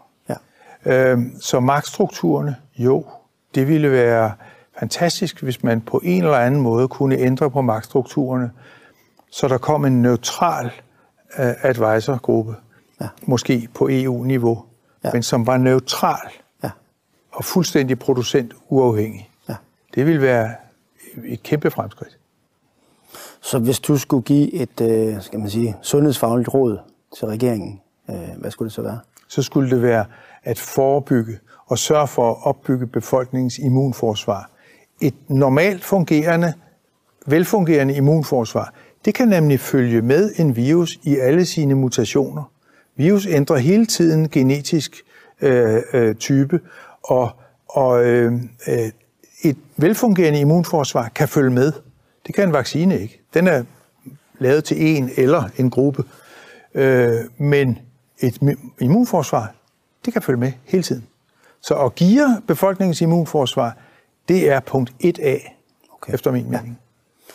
Øh, 0.85 1.19
så 1.41 1.59
magtstrukturerne, 1.59 2.55
jo, 2.77 3.05
det 3.55 3.67
ville 3.67 3.91
være 3.91 4.31
fantastisk, 4.79 5.43
hvis 5.43 5.63
man 5.63 5.81
på 5.81 6.01
en 6.03 6.23
eller 6.23 6.37
anden 6.37 6.61
måde 6.61 6.87
kunne 6.87 7.17
ændre 7.17 7.51
på 7.51 7.61
magtstrukturerne. 7.61 8.51
så 9.31 9.47
der 9.47 9.57
kom 9.57 9.85
en 9.85 10.01
neutral 10.01 10.65
uh, 11.39 11.65
advisorgruppe, 11.65 12.55
ja. 13.01 13.07
måske 13.25 13.67
på 13.73 13.87
EU-niveau, 13.91 14.63
ja. 15.03 15.09
men 15.13 15.23
som 15.23 15.47
var 15.47 15.57
neutral 15.57 16.29
ja. 16.63 16.69
og 17.31 17.45
fuldstændig 17.45 17.99
producent 17.99 18.53
uafhængig. 18.69 19.29
Ja. 19.49 19.55
Det 19.95 20.05
ville 20.05 20.21
være 20.21 20.55
et 21.25 21.43
kæmpe 21.43 21.71
fremskridt. 21.71 22.17
Så 23.41 23.59
hvis 23.59 23.79
du 23.79 23.97
skulle 23.97 24.23
give 24.23 24.53
et 24.53 24.81
øh, 24.81 25.21
skal 25.21 25.39
man 25.39 25.49
sige, 25.49 25.75
sundhedsfagligt 25.81 26.53
råd 26.53 26.79
til 27.17 27.27
regeringen, 27.27 27.81
øh, 28.09 28.29
hvad 28.37 28.51
skulle 28.51 28.67
det 28.67 28.73
så 28.73 28.81
være? 28.81 28.99
Så 29.27 29.41
skulle 29.41 29.69
det 29.69 29.81
være 29.81 30.05
at 30.43 30.59
forebygge 30.59 31.39
og 31.67 31.77
sørge 31.77 32.07
for 32.07 32.31
at 32.31 32.37
opbygge 32.43 32.87
befolkningens 32.87 33.57
immunforsvar. 33.57 34.49
Et 35.01 35.13
normalt 35.27 35.83
fungerende, 35.83 36.53
velfungerende 37.27 37.95
immunforsvar, 37.95 38.73
det 39.05 39.13
kan 39.13 39.27
nemlig 39.27 39.59
følge 39.59 40.01
med 40.01 40.31
en 40.35 40.55
virus 40.55 40.99
i 41.03 41.17
alle 41.17 41.45
sine 41.45 41.75
mutationer. 41.75 42.51
Virus 42.95 43.25
ændrer 43.25 43.57
hele 43.57 43.85
tiden 43.85 44.29
genetisk 44.29 45.01
øh, 45.41 45.81
øh, 45.93 46.15
type, 46.15 46.59
og, 47.03 47.29
og 47.69 48.05
øh, 48.05 48.33
øh, 48.67 48.91
et 49.43 49.57
velfungerende 49.77 50.39
immunforsvar 50.39 51.09
kan 51.15 51.27
følge 51.27 51.49
med. 51.49 51.71
Det 52.27 52.35
kan 52.35 52.47
en 52.47 52.53
vaccine 52.53 52.99
ikke. 52.99 53.21
Den 53.33 53.47
er 53.47 53.63
lavet 54.39 54.63
til 54.63 54.97
en 54.97 55.09
eller 55.17 55.43
en 55.57 55.69
gruppe. 55.69 56.03
Øh, 56.73 57.15
men 57.37 57.79
et 58.19 58.57
immunforsvar, 58.81 59.53
det 60.05 60.13
kan 60.13 60.21
følge 60.21 60.39
med 60.39 60.51
hele 60.65 60.83
tiden. 60.83 61.07
Så 61.61 61.75
at 61.75 61.95
give 61.95 62.41
befolkningens 62.47 63.01
immunforsvar, 63.01 63.77
det 64.29 64.49
er 64.49 64.59
punkt 64.59 64.93
1A, 65.03 65.51
okay. 65.93 66.13
efter 66.13 66.31
min 66.31 66.51
mening. 66.51 66.67
Ja. 66.67 67.33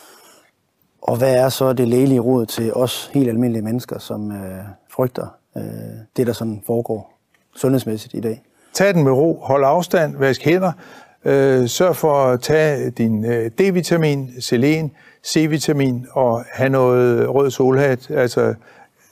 Og 1.01 1.17
hvad 1.17 1.35
er 1.35 1.49
så 1.49 1.73
det 1.73 1.87
lægelige 1.87 2.19
råd 2.19 2.45
til 2.45 2.73
os 2.73 3.11
helt 3.13 3.29
almindelige 3.29 3.61
mennesker, 3.63 3.99
som 3.99 4.31
øh, 4.31 4.63
frygter 4.89 5.27
øh, 5.57 5.63
det, 6.17 6.27
der 6.27 6.33
sådan 6.33 6.63
foregår 6.65 7.13
sundhedsmæssigt 7.55 8.13
i 8.13 8.19
dag? 8.19 8.41
Tag 8.73 8.93
den 8.93 9.03
med 9.03 9.11
ro, 9.11 9.39
hold 9.43 9.63
afstand, 9.65 10.17
vask 10.17 10.43
hænder, 10.43 10.71
øh, 11.25 11.67
sørg 11.67 11.95
for 11.95 12.13
at 12.13 12.41
tage 12.41 12.89
din 12.89 13.25
øh, 13.25 13.51
D-vitamin, 13.61 14.41
selen, 14.41 14.91
C-vitamin 15.27 16.07
og 16.11 16.45
have 16.51 16.69
noget 16.69 17.29
rød 17.29 17.51
solhat, 17.51 18.11
altså 18.11 18.53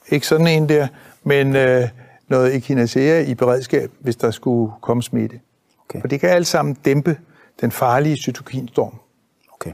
ikke 0.08 0.26
sådan 0.26 0.46
en 0.46 0.68
der, 0.68 0.86
men 1.24 1.56
øh, 1.56 1.88
noget 2.28 2.54
echinacea 2.54 3.24
i 3.24 3.34
beredskab, 3.34 3.90
hvis 4.00 4.16
der 4.16 4.30
skulle 4.30 4.72
komme 4.80 5.02
smitte. 5.02 5.40
Okay. 5.88 6.00
For 6.00 6.08
det 6.08 6.20
kan 6.20 6.30
alt 6.30 6.46
sammen 6.46 6.74
dæmpe 6.84 7.18
den 7.60 7.70
farlige 7.70 8.16
cytokinstorm. 8.16 8.94
Okay. 9.52 9.72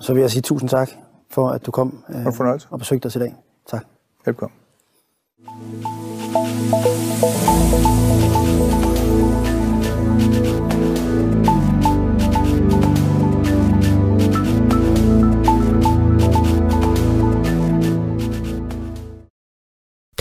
Så 0.00 0.12
vil 0.12 0.20
jeg 0.20 0.30
sige 0.30 0.42
tusind 0.42 0.70
tak 0.70 0.90
for, 1.30 1.48
at 1.48 1.66
du 1.66 1.70
kom 1.70 2.04
øh, 2.08 2.26
og 2.70 2.78
besøgte 2.78 3.06
os 3.06 3.16
i 3.16 3.18
dag. 3.18 3.34
Tak. 3.66 3.84
Velkommen. 4.24 4.56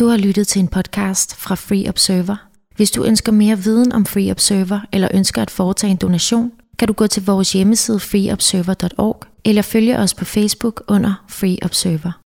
Du 0.01 0.07
har 0.07 0.17
lyttet 0.17 0.47
til 0.47 0.59
en 0.59 0.67
podcast 0.67 1.35
fra 1.35 1.55
Free 1.55 1.89
Observer. 1.89 2.35
Hvis 2.75 2.91
du 2.91 3.03
ønsker 3.03 3.31
mere 3.31 3.57
viden 3.57 3.91
om 3.91 4.05
Free 4.05 4.31
Observer 4.31 4.79
eller 4.93 5.07
ønsker 5.13 5.41
at 5.41 5.51
foretage 5.51 5.91
en 5.91 5.97
donation, 5.97 6.51
kan 6.79 6.87
du 6.87 6.93
gå 6.93 7.07
til 7.07 7.25
vores 7.25 7.53
hjemmeside 7.53 7.99
freeobserver.org 7.99 9.23
eller 9.45 9.61
følge 9.61 9.97
os 9.97 10.13
på 10.13 10.25
Facebook 10.25 10.83
under 10.87 11.25
Free 11.29 11.57
Observer. 11.61 12.21